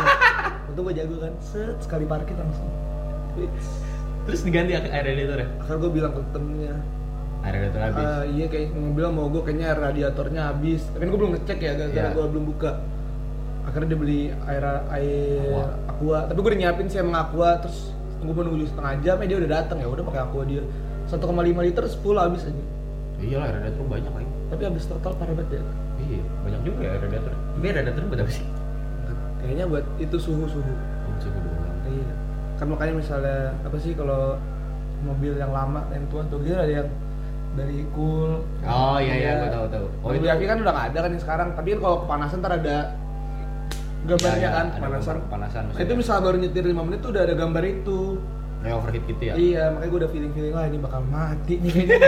Untung 0.66 0.88
gue 0.88 0.94
jago 0.96 1.20
kan 1.20 1.32
set 1.38 1.76
sekali 1.78 2.04
parkir 2.04 2.32
langsung. 2.34 2.64
Terus 4.24 4.40
diganti 4.40 4.72
air 4.72 5.04
radiator 5.04 5.36
ya? 5.36 5.48
Akhirnya 5.60 5.78
gue 5.78 5.90
bilang 5.92 6.12
ke 6.14 6.22
temennya. 6.32 6.76
Air 7.42 7.52
radiator 7.54 7.80
habis. 7.82 8.06
"Ah, 8.06 8.24
iya 8.24 8.46
kayak 8.48 8.72
mobil 8.72 9.04
mau 9.10 9.28
gue 9.28 9.42
kayaknya 9.42 9.68
radiatornya 9.74 10.42
habis. 10.48 10.80
Tapi 10.88 11.00
kan 11.02 11.08
gue 11.10 11.20
belum 11.20 11.32
ngecek 11.36 11.58
ya 11.60 11.72
gara-gara 11.74 12.08
Iya. 12.08 12.16
gue 12.16 12.24
belum 12.26 12.44
buka. 12.48 12.70
Akhirnya 13.62 13.88
dia 13.88 13.98
beli 14.00 14.20
air 14.48 14.64
air 14.88 15.44
Aqua. 15.44 15.64
aqua. 15.86 16.18
Tapi 16.24 16.38
gue 16.38 16.48
udah 16.48 16.60
nyiapin 16.62 16.86
sih 16.88 16.98
emang 16.98 17.16
aqua 17.20 17.60
terus 17.60 17.92
gue 18.16 18.30
mau 18.30 18.40
nunggu 18.40 18.64
setengah 18.64 18.92
jam 19.02 19.16
ya 19.18 19.26
dia 19.26 19.38
udah 19.38 19.50
datang 19.52 19.76
ya 19.76 19.88
udah 19.88 20.04
pakai 20.08 20.22
aqua 20.24 20.42
dia. 20.48 20.62
1,5 21.04 21.20
liter 21.60 21.84
10 21.84 22.00
habis 22.16 22.42
aja 22.48 22.62
iya 23.22 23.36
lah 23.38 23.46
air 23.48 23.54
radiator 23.62 23.84
banyak 23.86 24.12
lagi. 24.12 24.30
Tapi 24.50 24.62
habis 24.68 24.84
total 24.90 25.12
parah 25.16 25.34
banget 25.38 25.58
ya. 25.58 25.62
Iya 26.02 26.22
banyak 26.44 26.60
juga 26.66 26.80
ya 26.82 26.90
air 26.98 27.02
radiator 27.06 27.32
tapi 27.32 27.64
air 27.70 27.76
radiator 27.78 28.02
buat 28.10 28.20
apa 28.20 28.32
sih. 28.32 28.44
Kayaknya 29.42 29.64
buat 29.70 29.84
itu 29.98 30.16
suhu 30.18 30.44
suhu 30.50 30.72
oh 30.72 31.14
suhu 31.22 31.38
doang. 31.38 31.76
Iya. 31.86 32.14
Kan 32.58 32.66
makanya 32.70 32.94
misalnya 32.98 33.38
apa 33.62 33.76
sih 33.78 33.92
kalau 33.94 34.36
mobil 35.02 35.34
yang 35.34 35.50
lama 35.50 35.82
yang 35.90 36.06
tua 36.10 36.22
tuh 36.30 36.38
dia 36.42 36.58
ada 36.58 36.74
yang 36.82 36.88
dari 37.52 37.84
cool. 37.92 38.42
Oh 38.64 38.98
iya 38.98 39.14
iya, 39.18 39.32
gue 39.44 39.50
tahu 39.52 39.66
tahu. 39.68 39.86
oh 40.08 40.10
itu 40.16 40.24
kan 40.24 40.58
udah 40.62 40.72
nggak 40.72 40.86
ada 40.94 40.98
kan 41.04 41.10
yang 41.12 41.22
sekarang. 41.22 41.48
Tapi 41.52 41.68
kan 41.76 41.80
kalau 41.84 41.96
kepanasan 42.06 42.38
ntar 42.40 42.54
ada 42.58 42.76
gambarnya 44.02 44.38
Ya, 44.38 44.42
ya, 44.42 44.50
kan 44.50 44.66
ada 44.66 44.76
kepanasan. 44.82 45.16
kepanasan, 45.30 45.62
Nah, 45.70 45.78
itu 45.78 45.92
misal 45.94 46.16
baru 46.18 46.36
nyetir 46.42 46.64
5 46.66 46.82
menit 46.82 46.98
tuh 47.06 47.10
udah 47.14 47.22
ada 47.22 47.34
gambar 47.38 47.62
itu 47.70 47.98
Ya 48.62 48.72
overheat 48.72 49.04
gitu 49.04 49.22
ya. 49.22 49.34
iya 49.34 49.62
makanya 49.68 49.90
gue 49.90 49.98
udah 49.98 50.10
feeling 50.10 50.32
feeling 50.32 50.54
lah 50.54 50.64
ini 50.64 50.78
bakal 50.78 51.02
mati 51.04 51.54
nih 51.56 51.70
kayaknya 51.72 51.98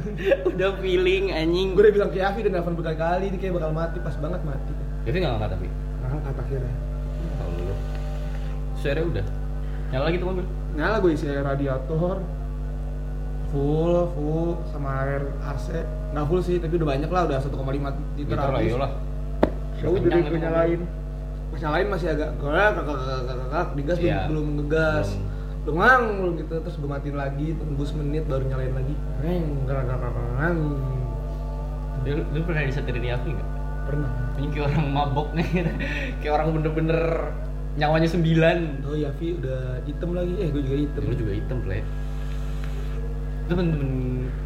udah 0.50 0.70
feeling 0.78 1.24
anjing. 1.30 1.68
gue 1.70 1.82
udah 1.82 1.94
bilang 1.94 2.08
ke 2.08 2.18
Yafi 2.18 2.40
dan 2.40 2.52
nelfon 2.52 2.72
berkali-kali 2.72 3.24
ini 3.26 3.36
kayak 3.36 3.54
bakal 3.54 3.70
mati 3.70 3.98
pas 3.98 4.16
banget 4.16 4.40
mati 4.42 4.72
Itu 5.02 5.12
nggak 5.12 5.30
ngangkat 5.30 5.50
tapi. 5.52 5.68
kata 6.00 6.40
akhirnya 6.40 6.74
Tahu 7.36 7.52
lu. 7.58 7.74
Suara 8.74 9.00
udah. 9.02 9.26
Nyala 9.90 10.04
lagi 10.04 10.16
tuh 10.16 10.26
mobil. 10.26 10.46
nyala 10.70 10.96
gue 10.98 11.10
isi 11.12 11.26
radiator 11.26 12.16
full 13.46 13.94
full 14.10 14.50
sama 14.64 14.88
air 15.02 15.22
AC 15.42 15.66
nggak 16.10 16.24
full 16.24 16.40
sih 16.40 16.56
tapi 16.56 16.74
udah 16.74 16.88
banyak 16.88 17.10
lah 17.10 17.22
udah 17.26 17.38
1,5 17.40 17.50
liter 17.50 17.92
Liter 18.16 18.38
lah 18.38 18.60
iyalah. 18.60 18.90
Ya 19.76 19.86
udah 19.86 20.18
gue 20.22 20.38
nyalain 20.38 20.80
pas 21.50 21.58
nyalain 21.60 21.86
masih 21.88 22.08
agak 22.08 22.30
kakak 22.36 22.72
kakak 22.78 22.96
kakak 22.96 23.36
kakak 23.42 23.66
digas 23.74 23.96
belum- 23.98 24.06
Iya. 24.06 24.20
belum 24.30 24.46
ngegas 24.56 25.08
Belum. 25.10 25.38
Belum 25.70 25.78
ngang 25.78 26.04
belum 26.18 26.32
gitu 26.36 26.54
terus 26.58 26.76
gue 26.76 26.88
matiin 26.88 27.14
lagi 27.14 27.46
tunggu 27.54 27.82
semenit 27.84 28.26
baru 28.26 28.42
nyalain 28.44 28.74
lagi 28.74 28.94
neng 29.20 29.44
kakak 29.64 29.86
kakak 29.86 30.10
kakak 30.10 30.52
Lu, 32.00 32.24
lu 32.26 32.40
pernah 32.42 32.64
disetirin 32.64 33.04
Yafi 33.04 33.28
nggak? 33.30 33.48
pernah 33.80 34.10
Ini 34.34 34.46
kayak 34.50 34.66
orang 34.66 34.86
mabok 34.88 35.28
nih, 35.30 35.48
kayak 36.24 36.32
orang 36.32 36.48
bener-bener 36.50 37.00
nyawanya 37.76 38.08
sembilan. 38.08 38.58
oh 38.82 38.96
Yafi 38.96 39.36
udah 39.36 39.84
hitam 39.84 40.10
lagi 40.10 40.32
eh 40.34 40.48
gue 40.48 40.62
juga 40.64 40.76
hitam 40.80 41.02
Lu 41.04 41.14
juga 41.14 41.32
hitam 41.32 41.58
play. 41.60 41.80
Itu 43.44 43.52
temen-temen 43.52 43.90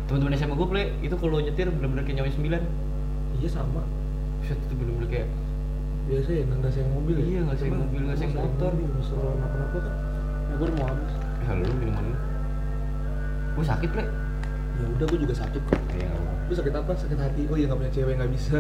temen-temen 0.05 0.35
SMA 0.35 0.55
gue 0.55 0.69
play 0.69 0.85
itu 1.01 1.15
kalau 1.15 1.39
nyetir 1.39 1.71
bener-bener 1.71 2.03
kayak 2.03 2.17
nyawanya 2.19 2.35
sembilan. 2.35 2.63
iya 3.35 3.49
sama 3.49 3.83
Set 4.43 4.59
itu 4.61 4.75
bener-bener 4.75 5.09
kayak 5.09 5.29
biasa 6.05 6.31
ya 6.31 6.43
nggak 6.45 6.69
sayang 6.69 6.91
mobil 6.93 7.15
ya 7.15 7.25
Iya, 7.25 7.41
nggak 7.45 7.57
sayang 7.57 7.71
Cuma 7.71 7.81
mobil, 7.81 8.01
nggak 8.03 8.17
sayang 8.19 8.33
nggak 8.35 8.45
motor. 8.45 8.71
mobil, 8.73 8.89
masalah 8.93 9.33
kenapa-napa 9.33 9.79
kan 9.79 9.93
gue 10.55 10.67
udah 10.67 10.77
mau 10.79 10.89
habis 10.89 11.13
ya 11.45 11.51
lu 11.53 11.75
minuman 11.77 12.05
lu. 12.09 12.17
Gue 13.55 13.65
sakit 13.65 13.89
play. 13.91 14.07
ya 14.75 14.85
udah 14.91 15.07
gue 15.07 15.19
juga 15.23 15.35
sakit 15.39 15.63
kok 15.63 15.79
Iya 15.95 16.09
nggak. 16.11 16.37
Lu 16.45 16.55
sakit 16.55 16.75
apa? 16.75 16.93
Sakit 16.93 17.19
hati. 17.19 17.43
Oh 17.47 17.57
iya 17.57 17.67
nggak 17.69 17.79
punya 17.79 17.93
cewek 17.95 18.15
nggak 18.19 18.33
bisa. 18.33 18.59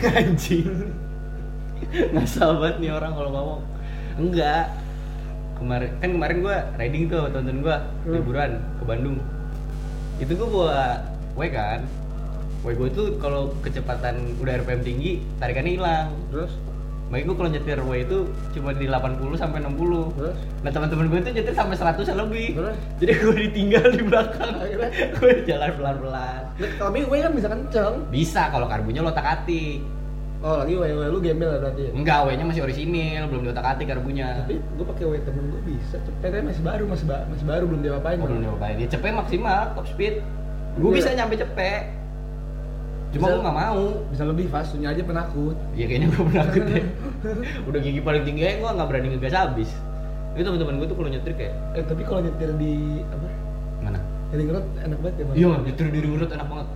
Anjing. 0.20 0.92
Ngasal 2.12 2.60
banget 2.60 2.76
nih 2.78 2.90
orang 2.92 3.12
kalau 3.14 3.30
ngomong. 3.32 3.60
Enggak. 4.20 4.66
Kemarin 5.56 5.90
kan 6.00 6.10
kemarin 6.12 6.36
gua 6.40 6.56
riding 6.76 7.04
tuh 7.08 7.16
sama 7.20 7.28
temen 7.32 7.60
gua 7.60 7.76
Hmm. 8.04 8.12
liburan 8.16 8.50
ke 8.80 8.84
Bandung. 8.84 9.16
Itu 10.18 10.32
gua 10.36 10.48
bawa 10.48 10.80
W 11.36 11.40
kan. 11.48 11.80
W 12.60 12.76
gua 12.76 12.88
itu 12.88 13.02
kalau 13.16 13.52
kecepatan 13.60 14.36
udah 14.36 14.60
RPM 14.60 14.84
tinggi, 14.84 15.24
tarikannya 15.36 15.72
hilang. 15.76 16.08
Terus? 16.28 16.52
Makanya 17.10 17.26
gua 17.26 17.36
kalau 17.36 17.50
nyetir 17.50 17.78
W 17.82 17.92
itu 17.98 18.18
cuma 18.54 18.70
di 18.70 18.86
80 18.86 19.34
sampai 19.34 19.58
60. 19.60 20.14
Terus? 20.14 20.36
Nah 20.62 20.70
teman-teman 20.70 21.04
gue 21.10 21.18
tuh 21.20 21.32
nyetir 21.34 21.54
sampai 21.58 21.74
100 21.74 22.06
lebih. 22.06 22.48
Terus? 22.54 22.76
Jadi 23.02 23.12
gue 23.18 23.36
ditinggal 23.50 23.86
di 23.90 24.02
belakang. 24.06 24.52
Akhirnya? 24.56 24.90
gue 25.18 25.32
jalan 25.42 25.70
pelan-pelan. 25.74 26.42
Nah, 26.54 26.70
Tapi 26.78 26.98
gue 27.02 27.18
kan 27.18 27.32
bisa 27.34 27.48
kenceng. 27.50 27.94
Bisa 28.08 28.42
kalau 28.48 28.70
karbunya 28.70 29.02
lo 29.02 29.10
tak-atik. 29.10 29.82
Oh 30.40 30.56
lagi 30.56 30.72
W 30.72 30.80
W 30.86 31.02
lu 31.12 31.20
gembel 31.20 31.52
ya 31.52 31.58
berarti 31.60 31.82
ya? 31.84 31.90
Enggak, 31.92 32.18
W-nya 32.24 32.44
masih 32.48 32.62
orisinil, 32.64 33.28
belum 33.28 33.42
diotak-atik 33.44 33.86
karbunya. 33.92 34.40
Tapi 34.40 34.56
gue 34.56 34.86
pakai 34.88 35.04
W 35.04 35.14
temen 35.20 35.44
gue 35.52 35.62
bisa. 35.68 36.00
Cepetnya 36.00 36.40
masih 36.46 36.62
baru, 36.64 36.84
masih 36.88 37.04
ba 37.04 37.28
masih 37.28 37.44
baru 37.44 37.64
belum 37.68 37.80
dia 37.84 37.92
apain. 37.92 38.16
Oh, 38.16 38.24
belum 38.24 38.40
nyobain. 38.48 38.78
Dia 38.80 38.88
cepet 38.88 39.12
maksimal, 39.12 39.76
top 39.76 39.84
speed. 39.90 40.24
Gue 40.80 40.94
Iya. 40.94 40.96
bisa 40.96 41.08
nyampe 41.12 41.34
cepet. 41.36 41.82
Cuma 43.10 43.26
gue 43.34 43.42
nggak 43.42 43.58
mau. 43.58 43.84
Bisa 44.14 44.22
lebih 44.26 44.46
fast, 44.46 44.74
punya 44.74 44.94
aja 44.94 45.02
penakut. 45.02 45.56
Ya 45.74 45.84
kayaknya 45.90 46.08
gue 46.14 46.24
penakut 46.30 46.62
deh. 46.70 46.84
Udah 47.66 47.80
gigi 47.82 48.00
paling 48.02 48.22
tinggi 48.22 48.42
aja 48.46 48.56
gue 48.62 48.70
nggak 48.70 48.88
berani 48.88 49.06
ngegas 49.14 49.34
habis. 49.34 49.70
Itu 50.38 50.46
teman-teman 50.46 50.78
gue 50.78 50.86
tuh 50.86 50.96
kalau 50.96 51.10
nyetir 51.10 51.32
kayak 51.34 51.54
Eh 51.74 51.82
tapi 51.82 52.02
kalau 52.06 52.20
nyetir 52.22 52.50
di 52.54 53.02
apa? 53.10 53.26
mana? 53.82 53.98
Di 54.30 54.44
ngerot 54.46 54.66
enak 54.78 54.98
banget 55.02 55.14
ya. 55.18 55.24
Iya, 55.34 55.50
nyetir 55.58 55.86
di 55.90 55.98
urut 56.06 56.30
enak 56.30 56.46
banget. 56.46 56.68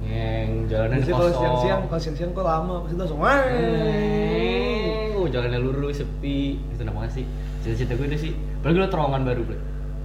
Ngeng, 0.00 0.50
jalanan 0.68 0.96
Biasanya 0.96 1.12
kosong. 1.12 1.20
kalau 1.20 1.32
siang-siang, 1.36 1.80
kalau 1.88 2.00
siang-siang 2.00 2.30
kok 2.32 2.44
lama, 2.44 2.74
pasti 2.84 2.96
langsung 2.96 3.20
wah. 3.20 3.40
Ngeng. 3.44 5.10
Oh, 5.20 5.26
jalannya 5.28 5.60
lurus, 5.60 6.00
sepi. 6.00 6.56
Itu 6.72 6.80
enak 6.84 6.94
banget 6.96 7.12
sih. 7.20 7.24
Cita-cita 7.60 7.92
gue 7.96 8.06
udah 8.08 8.20
sih. 8.20 8.32
Apalagi 8.60 8.76
lo 8.80 8.88
terowongan 8.88 9.22
baru, 9.28 9.42
Bre. 9.44 9.58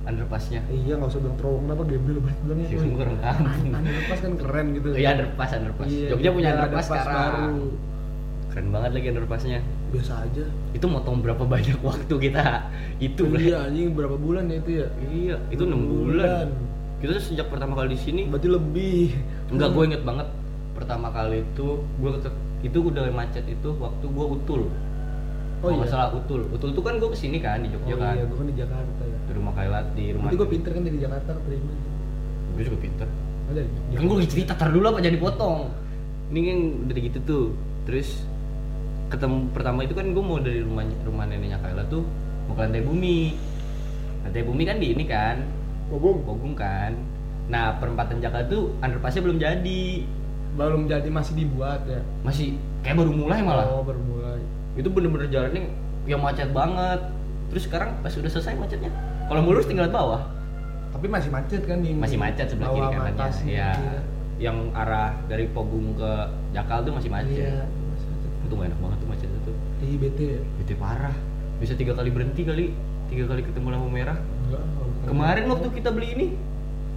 Underpassnya. 0.06 0.62
Iya 0.70 0.94
nggak 1.02 1.10
usah 1.10 1.20
bilang 1.26 1.38
terowongan 1.42 1.70
apa 1.74 1.84
gembel 1.90 2.18
banget 2.22 2.38
bilangnya. 2.46 2.68
Sih, 2.70 2.78
gue 2.78 3.02
orang 3.02 3.20
kampung. 3.26 3.74
Underpass 3.74 4.20
kan 4.22 4.34
keren 4.38 4.68
gitu. 4.78 4.88
Iya, 4.94 5.10
underpass, 5.18 5.52
underpass. 5.58 5.88
Iya, 5.90 6.08
Jogja 6.14 6.30
punya 6.30 6.50
ada 6.54 6.58
underpass 6.62 6.88
sekarang. 6.88 7.34
baru. 7.34 7.66
Keren 8.54 8.68
banget 8.70 8.92
lagi 8.94 9.08
underpassnya. 9.10 9.60
Biasa 9.90 10.14
aja. 10.22 10.46
Itu 10.78 10.86
motong 10.86 11.18
berapa 11.26 11.44
banyak 11.44 11.78
waktu 11.90 12.14
kita 12.22 12.46
itu. 13.02 13.24
Iya 13.34 13.58
anjing 13.66 13.98
berapa 13.98 14.16
bulan 14.16 14.46
ya 14.54 14.58
itu 14.62 14.72
ya? 14.86 14.88
Iya, 15.10 15.36
itu 15.50 15.64
6 15.66 15.74
bulan. 15.74 16.48
Kita 17.02 17.12
tuh 17.18 17.26
sejak 17.26 17.48
pertama 17.52 17.76
kali 17.76 17.94
di 17.94 18.00
sini 18.00 18.22
Berarti 18.30 18.48
lebih. 18.50 19.10
Enggak, 19.52 19.74
gue 19.74 19.84
inget 19.90 20.04
banget 20.06 20.28
pertama 20.76 21.08
kali 21.10 21.42
itu 21.42 21.80
gue 21.82 22.12
itu 22.66 22.78
udah 22.82 23.08
macet 23.14 23.46
itu 23.50 23.70
waktu 23.82 24.06
gue 24.06 24.26
utul. 24.38 24.62
Oh 25.66 25.72
iya? 25.74 25.90
salah 25.90 26.10
utul. 26.14 26.42
Utul 26.54 26.70
tuh 26.78 26.84
kan 26.86 27.02
gue 27.02 27.10
ke 27.10 27.18
sini 27.18 27.38
kan 27.42 27.58
di 27.66 27.74
Jogja 27.74 27.94
oh 27.94 27.98
kan. 27.98 28.14
iya, 28.14 28.24
gue 28.30 28.38
kan 28.38 28.48
di 28.48 28.56
Jakarta 28.56 29.02
ya. 29.02 29.18
Di 29.26 29.34
rumah 29.34 29.54
Kailat 29.58 29.86
di 29.98 30.06
rumah. 30.14 30.30
Nanti 30.30 30.38
gue 30.38 30.50
pinter 30.54 30.72
kan 30.78 30.84
dari 30.86 30.98
Jakarta 31.02 31.32
terima. 31.42 31.74
Gue 32.54 32.64
juga 32.70 32.78
pinter. 32.78 33.08
Ada 33.50 33.60
ya? 33.62 33.70
Ya 33.90 33.96
kan 33.98 34.06
gue 34.06 34.18
lagi 34.22 34.30
cerita 34.30 34.54
tar 34.54 34.70
dulu 34.70 34.86
apa 34.94 35.00
jadi 35.02 35.18
potong. 35.18 35.74
Ini 36.30 36.40
kan 36.46 36.60
udah 36.86 36.96
gitu 37.02 37.20
tuh. 37.26 37.46
Terus 37.90 38.10
ketemu 39.10 39.38
pertama 39.54 39.80
itu 39.86 39.94
kan 39.94 40.06
gue 40.14 40.24
mau 40.24 40.38
dari 40.38 40.62
rumah 40.62 40.86
rumah 41.06 41.26
neneknya 41.30 41.62
Kailat 41.62 41.90
tuh 41.90 42.06
mau 42.46 42.54
ke 42.54 42.62
lantai 42.62 42.86
bumi. 42.86 43.34
Lantai 44.26 44.42
bumi 44.46 44.64
kan 44.66 44.78
di 44.78 44.88
ini 44.94 45.06
kan, 45.06 45.38
Bobong. 45.90 46.22
Bogung 46.22 46.54
kan. 46.54 46.94
Nah 47.46 47.78
perempatan 47.78 48.22
Jakarta 48.22 48.50
tuh 48.50 48.74
underpassnya 48.82 49.22
belum 49.26 49.38
jadi. 49.42 49.84
Belum 50.56 50.88
jadi 50.88 51.10
masih 51.12 51.34
dibuat 51.36 51.84
ya. 51.90 52.02
Masih 52.24 52.56
kayak 52.82 53.02
baru 53.02 53.12
mulai 53.12 53.44
malah. 53.44 53.66
Oh 53.70 53.84
baru 53.84 54.00
mulai. 54.02 54.15
Itu 54.76 54.88
bener-bener 54.88 55.28
jalannya 55.28 55.72
yang 56.06 56.20
macet 56.20 56.52
banget 56.52 57.00
terus 57.48 57.64
sekarang 57.64 57.96
pas 58.00 58.12
udah 58.12 58.28
selesai 58.30 58.54
macetnya 58.54 58.92
kalau 59.26 59.42
mau 59.42 59.52
lurus 59.52 59.66
tinggal 59.66 59.88
bawah 59.90 60.22
Tapi 60.92 61.12
masih 61.12 61.28
macet 61.28 61.60
kan 61.64 61.84
di 61.84 61.92
masih 61.92 62.16
macet 62.16 62.48
sebelah 62.48 62.72
kiri 62.72 62.88
kanannya 62.88 63.14
atasnya, 63.14 63.52
ya 63.52 63.70
iya. 63.74 64.00
yang 64.42 64.72
arah 64.72 65.12
dari 65.28 65.44
Pogung 65.46 65.92
ke 65.94 66.12
Jakal 66.52 66.84
tuh 66.84 66.94
masih 66.94 67.12
macet 67.12 67.36
Iya, 67.36 67.68
masih 67.68 68.08
macet. 68.08 68.30
itu 68.42 68.54
gak 68.54 68.68
enak 68.70 68.80
banget 68.80 68.98
tuh 68.98 69.10
macet 69.10 69.30
itu 69.30 69.52
Ih 69.82 69.98
bete 69.98 70.26
ya? 70.30 70.42
itu 70.58 70.72
parah 70.76 71.16
bisa 71.56 71.74
tiga 71.74 71.92
kali 71.94 72.10
berhenti 72.10 72.42
kali 72.42 72.66
tiga 73.06 73.28
kali 73.28 73.44
ketemu 73.44 73.68
lampu 73.70 73.90
merah 73.90 74.16
Enggak. 74.46 74.64
kemarin 75.06 75.44
waktu 75.46 75.68
kita 75.74 75.90
beli 75.90 76.10
ini 76.12 76.28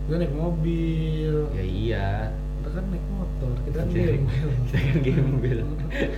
Gue 0.06 0.16
naik 0.16 0.32
mobil. 0.32 1.34
ya 1.52 1.64
iya 1.64 2.08
Kita 2.56 2.68
kan 2.72 2.84
naik 2.88 3.04
motor. 3.38 3.54
Kita 3.62 3.76
kan 3.78 3.88
gembel. 3.88 4.14
kita 4.66 4.78
kan 4.78 4.96
gembel 4.98 5.58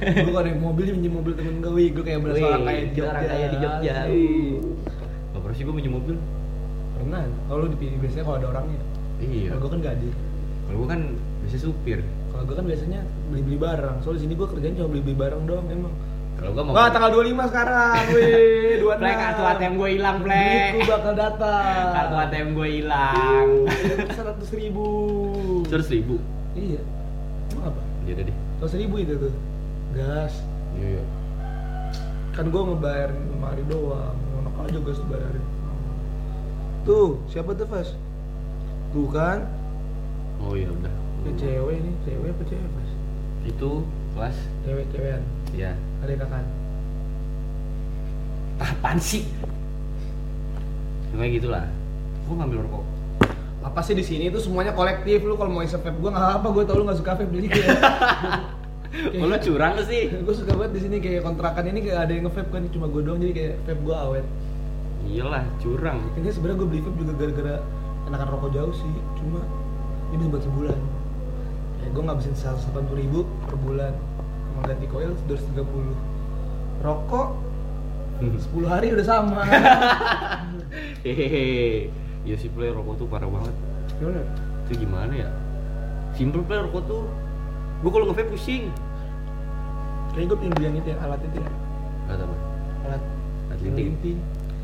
gue 0.01 0.25
kalau 0.27 0.43
naik 0.43 0.59
mobil 0.59 0.87
minjem 0.91 1.13
mobil 1.15 1.33
temen 1.37 1.55
gue, 1.59 1.71
wih 1.71 1.89
gue 1.93 2.03
kayak 2.03 2.21
berasa 2.21 2.43
orang 2.43 2.65
kaya 2.65 2.81
di 2.81 2.91
Jogja. 2.91 3.21
kaya 3.23 3.47
di 3.47 3.59
Jogja. 3.59 3.95
Gak 5.31 5.41
pernah 5.41 5.55
sih 5.55 5.65
gue 5.65 5.75
minjem 5.75 5.95
mobil 5.95 6.17
Pernah. 6.93 7.21
Kalau 7.47 7.59
lu 7.59 7.69
dipilih 7.71 7.97
biasanya 7.99 8.25
kalau 8.25 8.37
ada 8.37 8.49
orangnya. 8.51 8.81
iya 9.19 9.49
Kalau 9.49 9.61
gue 9.61 9.71
kan 9.71 9.79
gak 9.81 9.95
hadir. 9.95 10.15
kalau 10.65 10.77
gue 10.79 10.89
kan 10.89 11.01
bisa 11.41 11.57
supir 11.59 11.99
Kalau 12.31 12.45
gue 12.45 12.55
kan 12.55 12.65
biasanya 12.65 13.01
beli-beli 13.29 13.59
barang. 13.59 13.97
Soalnya 14.01 14.21
sini 14.21 14.35
gue 14.35 14.49
kerjaan 14.49 14.75
cuma 14.75 14.89
beli-beli 14.89 15.17
barang 15.19 15.43
doang 15.45 15.67
emang. 15.69 15.95
kalau 16.33 16.51
gue 16.51 16.63
mau 16.63 16.73
Wah, 16.73 16.89
tanggal 16.89 17.11
25 17.13 17.53
sekarang. 17.53 18.01
Wih, 18.11 18.73
26. 18.81 18.97
Plek 18.97 19.17
kartu 19.19 19.43
ATM 19.47 19.73
gue 19.77 19.89
hilang, 19.91 20.17
Plek. 20.19 20.71
Duitku 20.73 20.89
bakal 20.89 21.13
datang. 21.15 21.85
Kartu 21.93 22.15
ATM 22.17 22.49
gue 22.51 22.69
hilang. 22.71 23.49
Seratus 24.11 24.51
ribu. 24.51 24.87
Seratus 25.69 25.91
ribu. 25.91 26.17
Iya. 26.57 26.81
Udah 28.11 28.25
deh. 28.27 28.37
Seratus 28.59 28.75
ribu 28.77 28.95
itu 28.99 29.15
tuh. 29.17 29.35
Gas. 29.93 30.35
Iya 30.75 30.99
iya. 30.99 31.05
Kan 32.31 32.49
gue 32.49 32.63
ngebayar 32.63 33.11
lemari 33.11 33.63
doang. 33.67 34.17
Enak 34.39 34.55
aja 34.65 34.79
gas 34.81 34.99
dibayarin. 35.01 35.45
Tuh, 36.81 37.21
siapa 37.27 37.53
tuh, 37.53 37.67
Fas? 37.67 37.93
Tuh 38.91 39.07
kan, 39.07 39.45
Oh 40.41 40.57
iya 40.57 40.73
udah. 40.73 40.89
ini 41.21 41.37
cewek 41.37 41.77
nih, 41.79 41.95
cewek 42.03 42.33
apa 42.33 42.43
cewek, 42.49 42.69
Fas? 42.73 42.91
Itu 43.45 43.71
kelas 44.17 44.37
Cewek-cewekan. 44.65 45.23
ya. 45.53 45.77
Ada 46.01 46.17
kakak. 46.17 46.45
Apaan 48.59 48.99
sih? 48.99 49.29
Kayak 51.13 51.33
gitulah. 51.37 51.65
Gue 52.25 52.35
ngambil 52.37 52.59
rokok. 52.65 52.85
Apa 53.61 53.85
sih 53.85 53.93
di 53.93 54.01
sini 54.01 54.33
itu 54.33 54.41
semuanya 54.41 54.73
kolektif 54.73 55.21
lu 55.21 55.37
kalau 55.37 55.53
mau 55.53 55.61
isep 55.61 55.79
vape 55.79 55.97
gue 55.97 56.11
nggak 56.11 56.41
apa 56.41 56.49
gue 56.49 56.65
tau 56.65 56.81
lu 56.81 56.85
nggak 56.89 56.99
suka 56.99 57.13
vape 57.15 57.29
jadi 57.31 57.49
kayak 57.55 57.79
Oh, 58.91 59.31
lu 59.31 59.37
curang 59.39 59.79
sih. 59.87 60.11
gue 60.11 60.35
suka 60.35 60.51
banget 60.51 60.73
di 60.75 60.81
sini 60.83 60.97
kayak 60.99 61.23
kontrakan 61.23 61.63
ini 61.63 61.79
kayak 61.79 62.09
ada 62.09 62.13
yang 62.13 62.27
nge-vape 62.27 62.51
kan 62.51 62.63
cuma 62.75 62.91
gue 62.91 63.03
doang 63.05 63.23
jadi 63.23 63.33
kayak 63.33 63.55
vape 63.63 63.81
gue 63.81 63.97
awet. 63.97 64.27
Iyalah, 65.07 65.45
curang. 65.63 65.99
ini 66.19 66.27
sebenarnya 66.27 66.59
gue 66.59 66.69
beli 66.69 66.83
vape 66.83 66.97
juga 66.99 67.13
gara-gara 67.15 67.55
enakan 68.11 68.29
rokok 68.35 68.51
jauh 68.51 68.75
sih 68.75 68.91
cuma 69.15 69.41
ini 70.11 70.19
bisa 70.19 70.31
buat 70.33 70.43
sebulan. 70.43 70.79
Ya 71.81 71.89
gue 71.89 72.03
ngabisin 72.03 72.35
180 72.35 72.99
ribu 72.99 73.19
per 73.47 73.55
bulan. 73.57 73.95
Sama 74.51 74.61
ganti 74.67 74.87
koil 74.91 75.13
230 75.31 75.63
rokok 76.83 77.29
10 78.21 78.33
hari 78.67 78.87
udah 78.91 79.07
sama. 79.07 79.41
Hehehe 81.07 81.89
iya 82.25 82.37
sih 82.37 82.51
play 82.53 82.69
rokok 82.71 83.01
tuh 83.01 83.07
parah 83.09 83.29
banget. 83.29 83.55
Gimana? 83.97 84.21
Itu 84.69 84.73
gimana 84.77 85.13
ya? 85.13 85.29
Simple 86.15 86.43
play 86.45 86.61
rokok 86.61 86.83
tuh 86.87 87.03
gue 87.81 87.91
kalau 87.91 88.07
ngevape 88.13 88.31
pusing. 88.35 88.69
Kayaknya 90.13 90.27
gue 90.27 90.39
pengen 90.43 90.53
beli 90.59 90.65
yang 90.67 90.77
itu 90.77 90.89
ya 90.93 90.97
alat 91.01 91.21
itu 91.23 91.39
ya. 91.39 91.51
Gak 92.11 92.17
tau 92.19 92.27
alat 92.85 93.03
Alat 93.51 93.61
linting. 93.63 93.89
linting. 93.97 94.19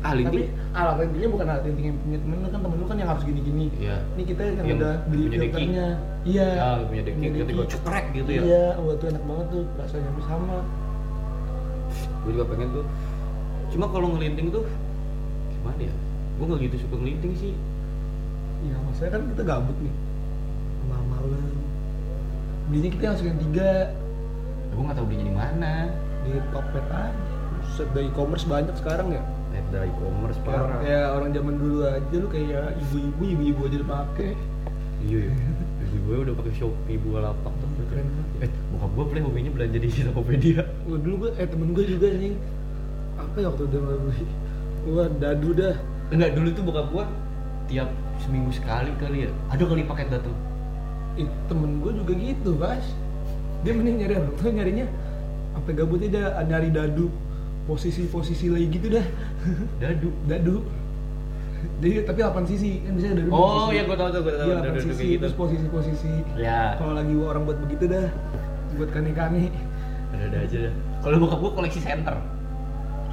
ah 0.05 0.13
tapi 0.13 0.21
linting 0.21 0.53
alat 0.77 0.95
lintingnya 1.01 1.29
bukan 1.33 1.45
alat 1.49 1.63
linting 1.65 1.85
yang 1.89 1.97
punya 2.05 2.17
temen 2.21 2.37
lu 2.37 2.45
kan 2.45 2.59
temen 2.61 2.77
lu 2.77 2.85
kan 2.85 2.97
yang 3.01 3.09
harus 3.09 3.23
gini-gini. 3.25 3.65
Iya. 3.81 3.97
Ini 4.13 4.23
kita 4.27 4.41
yang, 4.45 4.55
Yang 4.61 4.77
udah 4.77 4.93
beli 5.09 5.25
filternya. 5.33 5.87
Iya. 6.27 6.47
Ah 6.61 6.75
punya 6.85 7.01
deki. 7.07 7.17
Punya 7.17 7.29
deki. 7.47 7.53
gue 7.57 7.67
cekrek 7.73 8.05
gitu 8.13 8.29
ya. 8.29 8.41
Iya 8.45 8.65
wah 8.77 8.95
tuh 8.99 9.07
enak 9.09 9.23
banget 9.25 9.47
tuh 9.49 9.63
rasanya 9.81 10.09
sama. 10.21 10.57
Gue 12.21 12.31
juga 12.37 12.45
pengen 12.53 12.67
tuh. 12.75 12.85
Cuma 13.73 13.85
kalau 13.89 14.07
ngelinting 14.13 14.47
tuh 14.53 14.63
gimana 15.51 15.81
ya 15.81 15.95
gue 16.37 16.45
nggak 16.45 16.61
gitu 16.69 16.75
suka 16.85 16.95
ngelinting 17.01 17.33
sih. 17.35 17.53
Iya 18.65 18.75
maksudnya 18.85 19.11
kan 19.13 19.21
kita 19.33 19.43
gabut 19.45 19.77
nih. 19.81 19.93
Malam-malam 20.87 21.41
belinya 22.67 22.89
kita 22.93 23.03
langsung 23.13 23.27
yang 23.29 23.41
tiga. 23.41 23.71
Gue 24.71 24.81
nggak 24.85 24.97
tahu 24.97 25.05
belinya 25.09 25.25
di 25.25 25.35
mana. 25.35 25.73
Di 26.25 26.31
Tokped 26.53 26.87
aja. 26.87 27.11
Dari 27.93 28.09
e-commerce 28.09 28.45
banyak 28.45 28.75
sekarang 28.77 29.07
ya. 29.13 29.21
Net 29.53 29.65
dari 29.69 29.89
e-commerce 29.89 30.39
parah. 30.41 30.81
kayak 30.81 31.07
orang 31.13 31.29
zaman 31.33 31.53
dulu 31.57 31.77
aja 31.85 32.15
lu 32.15 32.27
kayak 32.29 32.65
ibu-ibu 32.81 33.23
ibu-ibu 33.37 33.61
aja 33.65 33.75
udah 33.81 33.89
pake. 34.01 34.29
Iya 35.05 35.19
ya 35.29 35.35
ibu 35.87 35.97
gue 36.03 36.17
udah 36.27 36.35
pakai 36.35 36.53
shopee 36.57 36.97
buka 36.99 37.19
lapak 37.31 37.53
tuh 37.53 37.69
Keren 37.87 38.07
banget. 38.11 38.43
eh 38.43 38.51
bokap 38.75 38.91
gue 38.91 39.05
play 39.07 39.21
hobinya 39.23 39.51
belanja 39.55 39.77
di 39.79 39.87
Tokopedia. 39.87 40.61
Wah, 40.83 40.99
dulu 40.99 41.15
gue 41.25 41.31
eh 41.39 41.47
temen 41.47 41.69
gue 41.71 41.85
juga 41.87 42.07
nih 42.11 42.33
apa 43.17 43.35
ya 43.39 43.47
waktu 43.49 43.63
udah 43.65 43.79
beli? 43.81 44.25
Wah 44.87 45.07
dadu 45.15 45.49
dah 45.55 45.75
enggak 46.13 46.31
dulu 46.35 46.49
tuh 46.55 46.63
bokap 46.63 46.87
gue 46.93 47.05
tiap 47.67 47.89
seminggu 48.23 48.51
sekali 48.55 48.91
kali 48.95 49.27
ya. 49.27 49.31
Ada 49.51 49.63
kali 49.67 49.83
paket 49.83 50.07
datang 50.09 50.35
Ih, 51.17 51.25
temen 51.49 51.81
gue 51.81 51.91
juga 51.97 52.13
gitu 52.13 52.51
pas 52.61 52.83
dia 53.65 53.73
mending 53.73 53.97
nyari 54.05 54.13
apa? 54.21 54.29
Tuh 54.37 54.53
nyarinya 54.53 54.85
apa 55.57 55.69
gabutnya 55.73 56.07
dia 56.13 56.25
nyari 56.45 56.69
dadu. 56.69 57.09
Posisi-posisi 57.67 58.47
lagi 58.47 58.71
gitu 58.71 58.87
dah. 58.95 59.03
Dadu. 59.83 60.07
Dadu. 60.23 60.63
Jadi 61.83 62.05
tapi 62.07 62.23
8 62.23 62.47
sisi. 62.47 62.79
Kan 62.79 62.95
bisa 62.95 63.11
dadu 63.11 63.27
oh 63.33 63.67
posisi. 63.67 63.75
ya 63.75 63.83
gue 63.83 63.97
tau 63.99 64.07
tuh 64.13 64.21
gue 64.23 64.33
tau 64.39 64.47
Iya, 64.47 64.55
dadu 64.55 64.63
8 64.63 64.71
dadu 64.71 64.79
sisi 64.87 65.03
gitu. 65.03 65.19
terus 65.19 65.35
posisi-posisi. 65.35 66.13
Ya. 66.39 66.79
Kalau 66.79 66.93
lagi 66.95 67.11
orang 67.17 67.43
buat 67.43 67.59
begitu 67.67 67.91
dah. 67.91 68.07
Buat 68.79 68.89
kani-kani 68.95 69.51
ada 70.15 70.23
ada 70.31 70.37
aja. 70.47 70.57
Dah 70.69 70.73
kalau 71.03 71.17
bokap 71.23 71.39
gue 71.39 71.51
koleksi 71.59 71.79
center 71.83 72.15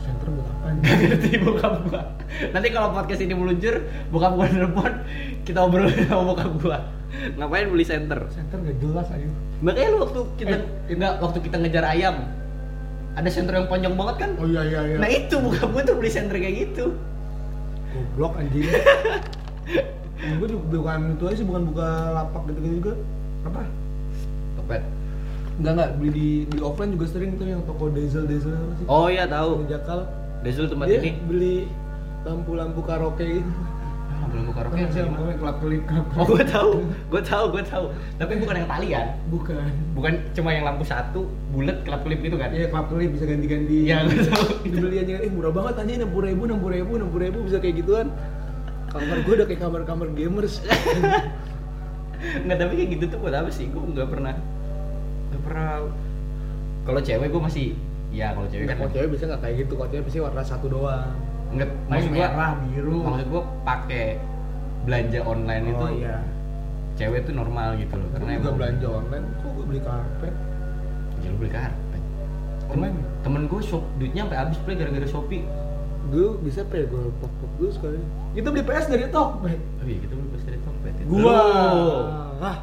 center 0.05 0.29
buat 0.29 0.47
apa 0.47 0.67
Gak 0.77 0.97
ngerti 1.01 1.31
bokap 1.41 1.75
gua 1.83 2.03
Nanti 2.51 2.69
kalau 2.69 2.89
podcast 2.91 3.21
ini 3.21 3.33
meluncur 3.33 3.75
Bokap 4.09 4.33
gua 4.35 4.47
nelfon 4.47 4.93
Kita 5.43 5.59
obrol 5.61 5.89
sama 5.89 6.23
bokap 6.31 6.53
gua. 6.59 6.79
Ngapain 7.35 7.67
beli 7.69 7.83
center? 7.83 8.29
center 8.29 8.59
gak 8.61 8.77
jelas 8.79 9.07
ayo 9.11 9.31
Makanya 9.61 9.89
lu 9.89 9.99
waktu 10.03 10.21
kita 10.37 10.57
Eh, 10.87 10.93
Enggak, 10.93 11.13
waktu 11.19 11.39
kita 11.41 11.57
ngejar 11.57 11.85
ayam 11.87 12.17
Ada 13.15 13.29
center 13.29 13.55
yang 13.55 13.67
panjang 13.67 13.95
banget 13.95 14.17
kan? 14.19 14.31
oh 14.37 14.45
iya 14.45 14.63
iya 14.63 14.81
iya. 14.85 14.97
Nah 14.99 15.09
itu 15.09 15.35
bokap 15.39 15.69
gua 15.71 15.83
tuh 15.83 15.95
beli 15.95 16.11
center 16.11 16.35
kayak 16.35 16.55
gitu. 16.67 16.85
Goblok 17.95 18.35
anjing. 18.37 18.67
Gue 20.35 20.49
juga 20.49 20.83
bukan 20.83 21.15
itu 21.15 21.25
aja 21.25 21.37
sih 21.37 21.47
bukan 21.47 21.63
buka 21.69 21.87
lapak 22.11 22.43
gitu 22.51 22.59
gitu 22.59 22.75
juga. 22.81 22.93
Apa? 23.45 23.63
Topet 24.59 24.83
Enggak 25.55 25.73
enggak 25.73 25.91
beli 25.97 26.11
di 26.11 26.29
di 26.47 26.59
offline 26.59 26.91
juga 26.93 27.07
sering 27.09 27.39
tuh 27.39 27.47
yang 27.47 27.63
toko 27.63 27.87
diesel 27.89 28.27
diesel 28.27 28.53
apa 28.53 28.75
sih? 28.75 28.87
Oh 28.87 29.07
iya 29.07 29.25
tahu. 29.25 29.63
Di 29.63 29.67
Jakal. 29.71 30.01
Desul 30.43 30.69
tempat 30.69 30.87
Dia 30.87 31.01
ini. 31.01 31.13
beli 31.25 31.57
lampu-lampu 32.23 32.81
karaoke 32.81 33.41
gitu. 33.41 33.53
Ah, 34.15 34.29
buka 34.31 34.61
Kan 34.61 34.65
rokok 34.73 34.89
sih 34.93 35.03
lampu 35.03 35.21
yang 35.25 35.39
kelap 35.41 35.57
kelip 35.59 35.83
kelap. 35.85 36.07
Oh 36.15 36.25
gue 36.25 36.45
tahu, 36.45 36.71
gue 37.09 37.23
tahu, 37.23 37.45
gue 37.51 37.63
tahu. 37.65 37.85
Tapi 38.17 38.33
bukan 38.39 38.55
yang 38.61 38.69
talian, 38.69 39.07
Bukan. 39.29 39.67
bukan 39.93 40.13
cuma 40.33 40.51
yang 40.53 40.65
lampu 40.65 40.85
satu, 40.85 41.29
bulat 41.51 41.81
kelap 41.83 42.05
kelip 42.05 42.21
gitu 42.21 42.37
kan? 42.37 42.53
Iya 42.53 42.69
kelap 42.69 42.87
kelip 42.89 43.11
bisa 43.13 43.25
ganti-ganti. 43.25 43.89
Iya, 43.89 44.05
gue 44.05 44.21
tahu. 44.27 44.47
Dibeli 44.65 44.97
aja 45.01 45.13
eh 45.19 45.31
murah 45.33 45.53
banget 45.53 45.75
aja 45.81 45.93
enam 45.97 46.11
puluh 46.13 46.27
ribu 46.29 46.43
enam 46.45 46.59
puluh 46.61 46.75
ribu 46.77 46.93
enam 46.97 47.09
puluh 47.09 47.25
ribu 47.25 47.39
bisa 47.45 47.57
kayak 47.59 47.75
gituan. 47.81 48.07
Kamar 48.89 49.19
gue 49.25 49.35
udah 49.35 49.47
kayak 49.49 49.61
kamar-kamar 49.61 50.09
gamers. 50.13 50.55
Nggak 52.45 52.57
tapi 52.57 52.73
kayak 52.81 52.91
gitu 52.97 53.05
tuh 53.13 53.19
buat 53.21 53.35
apa 53.35 53.51
sih? 53.51 53.69
Gue 53.69 53.83
nggak 53.93 54.09
pernah, 54.09 54.33
nggak 55.35 55.43
pernah. 55.43 55.91
Kalau 56.85 57.01
cewek 57.01 57.29
gue 57.29 57.43
masih, 57.43 57.67
ya 58.11 58.31
kalau 58.31 58.47
cewek 58.47 58.65
kan 58.65 58.77
Kalau 58.77 58.91
cewek 58.91 59.09
bisa 59.11 59.25
nggak 59.27 59.41
kayak 59.41 59.57
gitu, 59.59 59.73
kalau 59.75 59.89
cewek 59.89 60.05
pasti 60.05 60.19
warna 60.21 60.43
satu 60.43 60.67
doang. 60.69 61.11
nggak. 61.51 61.69
Maksud 61.87 62.09
gue, 62.09 62.19
merah, 62.21 62.53
biru. 62.61 62.97
maksud 63.03 63.27
gue 63.29 63.43
pakai 63.63 64.07
belanja 64.85 65.21
online 65.23 65.65
itu, 65.67 65.81
Oh 65.81 65.91
iya. 65.91 66.17
cewek 66.95 67.25
tuh 67.25 67.35
normal 67.35 67.75
gitu 67.75 67.95
loh. 67.95 68.09
Karena 68.11 68.37
juga 68.37 68.51
belanja 68.53 68.87
online, 68.87 69.25
kok 69.39 69.51
gue 69.51 69.65
beli 69.67 69.81
karpet? 69.81 70.35
ya 71.17 71.29
lu 71.29 71.37
beli 71.39 71.51
karpet. 71.51 72.03
Online? 72.67 72.93
Temen, 72.93 72.93
temen 73.23 73.43
gue 73.47 73.61
shop 73.61 73.81
duitnya 73.97 74.23
sampai 74.23 74.39
habis 74.39 74.59
play 74.61 74.75
gara-gara 74.75 75.05
shopee. 75.05 75.43
Dulu 76.05 76.37
bisa 76.43 76.61
apa 76.61 76.75
ya 76.77 76.85
gue 76.85 77.03
pop-pop 77.17 77.51
dulu 77.57 77.71
sekali. 77.73 77.97
Kita 78.35 78.53
beli 78.53 78.61
PS 78.63 78.87
dari 78.87 79.07
Tokped. 79.09 79.57
Oh 79.81 79.87
iya 79.87 79.99
kita 79.99 80.13
beli 80.13 80.29
pas 80.29 80.43
dari 80.45 80.59
Tokped. 80.61 80.93
ya. 80.93 81.05
Gua. 81.07 81.41
Ah, 82.39 82.57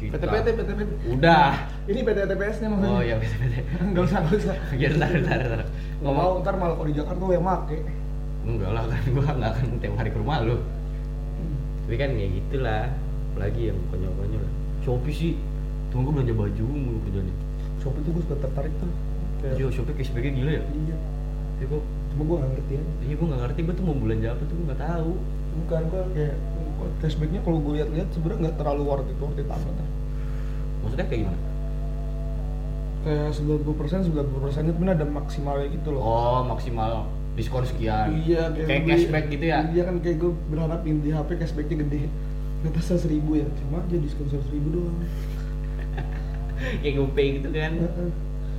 Kita. 0.00 0.16
PT-PT, 0.16 0.48
PT-PT. 0.56 0.90
Udah. 1.12 1.52
Ini 1.84 2.00
PT-TPS 2.00 2.56
nya 2.58 2.68
maksudnya. 2.68 2.90
Oh 2.90 3.00
iya 3.00 3.14
PT-PT. 3.16 3.54
Enggak 3.78 4.02
usah, 4.08 4.18
enggak 4.20 4.38
usah. 4.40 4.54
Ya 4.80 4.88
ntar 4.90 5.10
ntar 5.20 5.38
ntar. 5.42 5.60
Nggak 6.00 6.14
mau 6.14 6.32
ntar 6.40 6.54
malah 6.56 6.74
kalau 6.74 6.88
di 6.88 6.96
Jakarta 6.96 7.22
yang 7.28 7.44
make. 7.44 7.78
Enggak 8.40 8.70
lah 8.70 8.82
kan 8.86 9.00
gua 9.06 9.24
nggak 9.30 9.50
akan 9.52 9.66
tiap 9.78 9.94
hari 9.94 10.10
ke 10.10 10.18
rumah 10.18 10.36
lu. 10.40 10.56
Tapi 11.84 11.96
kan 11.96 12.10
ya 12.14 12.26
gitulah. 12.30 12.84
Apalagi 13.30 13.62
yang 13.68 13.78
konyol-konyol. 13.90 14.44
Shopee 14.80 15.12
sih. 15.12 15.32
Tunggu 15.88 16.08
gua 16.08 16.14
belanja 16.18 16.34
baju 16.34 16.64
mulu 16.64 16.98
kerjanya. 17.04 17.34
Shopee 17.78 18.00
tuh 18.00 18.10
gue 18.12 18.22
suka 18.24 18.36
tertarik 18.40 18.72
tuh. 18.76 18.90
Kayak- 19.40 19.56
Yo, 19.56 19.66
Shopee 19.68 19.94
cashbacknya 19.94 20.32
gila 20.32 20.50
ya. 20.52 20.62
Iya. 20.64 20.96
Tapi 21.56 21.64
gua, 21.68 21.80
Cuma 22.10 22.22
gue 22.26 22.36
nggak 22.36 22.50
ngerti 22.52 22.72
aja. 22.74 22.92
iya 23.00 23.14
gua 23.14 23.26
nggak 23.28 23.40
ngerti 23.44 23.60
gua 23.62 23.74
tuh 23.74 23.84
mau 23.84 23.96
belanja 23.96 24.28
apa 24.28 24.42
tuh 24.42 24.54
gua 24.54 24.64
nggak 24.66 24.80
tahu. 24.82 25.10
Bukan 25.50 25.82
gue 25.84 26.02
kayak 26.14 26.34
cashbacknya 26.98 27.40
kalau 27.40 27.58
gue 27.58 27.72
lihat-lihat 27.76 28.08
sebenarnya 28.10 28.40
nggak 28.42 28.56
terlalu 28.56 28.82
worth 28.84 29.06
it 29.06 29.18
worth 29.18 29.36
it 29.36 29.46
amat. 29.46 29.76
Maksudnya 30.80 31.06
kayak 31.06 31.20
gimana? 31.26 31.40
Kayak 33.00 33.28
90 33.32 33.80
persen 33.80 33.98
90 34.04 34.44
persen 34.44 34.60
itu 34.64 34.74
benar 34.76 34.92
ada 34.94 35.06
maksimalnya 35.06 35.66
gitu 35.72 35.88
loh. 35.92 36.02
Oh, 36.02 36.40
maksimal 36.44 37.08
diskon 37.32 37.64
sekian. 37.64 38.12
Iya, 38.20 38.52
Kayak 38.52 38.68
beli- 38.84 38.90
cashback 38.92 39.24
gitu 39.30 39.44
ya. 39.46 39.58
Iya 39.66 39.82
kan 39.88 39.96
kayak 39.98 40.16
gue 40.18 40.32
berharapin 40.48 41.00
di 41.00 41.08
HP 41.08 41.28
cashbacknya 41.38 41.76
gede. 41.80 42.02
Ngetes 42.60 42.84
seratus 42.84 43.06
ribu 43.08 43.40
ya, 43.40 43.48
cuma 43.56 43.80
aja 43.80 43.96
diskon 43.96 44.28
seratus 44.28 44.50
ribu 44.52 44.68
doang. 44.76 44.96
kayak 46.84 46.94
GoPay 46.94 47.26
gitu 47.40 47.48
kan. 47.48 47.72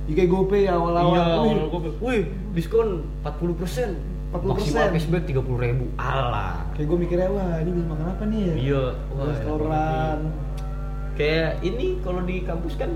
Iya 0.02 0.14
kayak 0.18 0.30
GoPay 0.30 0.60
ya 0.66 0.72
awal-awal. 0.74 1.14
Iya, 1.14 1.22
Wih, 1.38 1.54
awal 1.54 1.68
GoPay. 1.70 1.90
Wih, 2.02 2.22
diskon 2.50 2.88
40%. 3.22 3.94
40%. 4.32 4.48
Maksimal 4.48 4.84
cashback 4.90 5.24
30 5.28 5.44
ribu. 5.60 5.84
Alah. 5.94 6.64
Kayak 6.72 6.86
gue 6.88 6.98
mikirnya 6.98 7.28
wah 7.28 7.60
ini 7.60 7.70
bisa 7.70 7.86
makan 7.86 8.06
apa 8.08 8.24
nih 8.24 8.40
ya? 8.40 8.54
Iya, 8.56 8.84
wah, 9.12 9.24
Restoran. 9.28 10.18
Kayak 11.12 11.50
ini 11.60 11.86
kalau 12.00 12.20
di 12.24 12.36
kampus 12.40 12.74
kan 12.74 12.90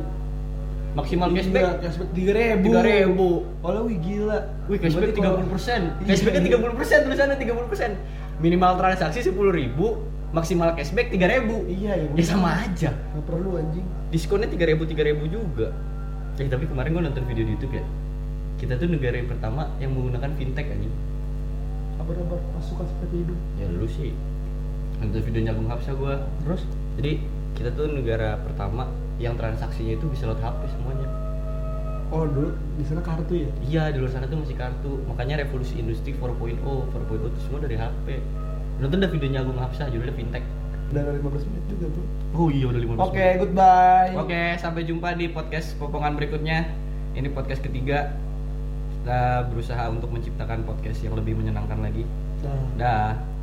maksimal 0.97 1.29
Iya, 1.29 1.37
cashback 1.45 1.65
cashback 1.85 2.11
tiga 2.17 2.33
ribu. 2.33 2.71
3000. 2.73 3.61
Walau 3.61 3.83
wih 3.85 3.99
gila. 4.01 4.39
Wih, 4.67 4.79
cashback 4.81 5.13
kalau- 5.13 5.45
30 5.45 5.53
persen. 5.53 5.81
Iya, 6.01 6.09
Cashbacknya 6.09 6.41
iya. 6.41 6.57
30 6.57 6.73
persen, 6.75 6.99
tulisannya 7.05 7.37
30 7.37 7.69
persen. 7.69 7.91
Minimal 8.37 8.73
transaksi 8.77 9.21
10 9.23 9.53
ribu, 9.53 10.01
maksimal 10.33 10.73
cashback 10.73 11.13
3 11.13 11.29
ribu. 11.29 11.69
Iya 11.69 11.93
ya. 12.01 12.09
Ya 12.17 12.25
sama 12.25 12.49
aja. 12.59 12.91
Gak 12.97 13.25
perlu 13.29 13.61
anjing. 13.61 13.85
Diskonnya 14.09 14.49
3 14.49 14.65
ribu, 14.65 14.89
3 14.89 15.05
ribu 15.05 15.29
juga. 15.29 15.69
Eh, 16.37 16.49
tapi 16.49 16.65
kemarin 16.65 16.93
gue 16.93 17.03
nonton 17.03 17.25
video 17.25 17.45
di 17.45 17.53
YouTube 17.53 17.77
ya. 17.77 17.85
Kita 18.57 18.81
tuh 18.81 18.89
negara 18.89 19.21
yang 19.21 19.29
pertama 19.29 19.69
yang 19.77 19.93
menggunakan 19.93 20.33
fintech 20.33 20.65
anjing. 20.67 20.93
Kabar-kabar 22.07 22.39
pasukan 22.55 22.87
seperti 22.87 23.17
itu. 23.27 23.35
Ya 23.59 23.67
lu 23.67 23.87
sih. 23.91 24.15
Nonton 25.03 25.21
videonya 25.27 25.51
Agung 25.51 25.67
Hapsa 25.67 25.91
gue. 25.91 26.15
Terus? 26.47 26.63
Jadi 27.03 27.13
kita 27.59 27.75
tuh 27.75 27.91
negara 27.91 28.39
pertama 28.47 28.87
yang 29.19 29.35
transaksinya 29.35 29.99
itu 29.99 30.07
bisa 30.07 30.31
lewat 30.31 30.39
HP 30.39 30.71
semuanya. 30.71 31.09
Oh 32.15 32.23
dulu 32.23 32.55
di 32.79 32.87
sana 32.87 33.03
kartu 33.03 33.43
ya? 33.43 33.51
Iya 33.67 33.83
di 33.91 33.99
luar 33.99 34.15
sana 34.15 34.31
tuh 34.31 34.39
masih 34.39 34.55
kartu. 34.55 35.03
Makanya 35.11 35.43
revolusi 35.43 35.83
industri 35.83 36.15
4.0, 36.15 36.63
4.0 36.63 37.27
itu 37.27 37.41
semua 37.43 37.59
dari 37.59 37.75
HP. 37.75 38.23
Nonton 38.79 39.03
dah 39.03 39.11
videonya 39.11 39.43
Agung 39.43 39.59
Hapsa 39.59 39.91
judulnya 39.91 40.15
fintech. 40.15 40.47
Udah 40.95 41.03
15 41.11 41.51
menit 41.51 41.65
juga 41.67 41.87
tuh. 41.91 42.05
Oh 42.39 42.47
iya 42.55 42.71
udah 42.71 42.79
15 42.79 43.03
Oke, 43.03 43.19
menit. 43.19 43.41
goodbye. 43.43 44.13
Oke, 44.15 44.43
sampai 44.63 44.87
jumpa 44.87 45.19
di 45.19 45.27
podcast 45.35 45.75
potongan 45.83 46.15
berikutnya. 46.15 46.71
Ini 47.19 47.35
podcast 47.35 47.67
ketiga. 47.67 48.15
Kita 49.07 49.47
berusaha 49.47 49.87
untuk 49.87 50.11
menciptakan 50.11 50.67
podcast 50.67 50.99
yang 51.07 51.15
lebih 51.15 51.39
menyenangkan 51.39 51.79
lagi. 51.79 52.03
Dah. 52.43 52.59
Dah. 52.75 53.36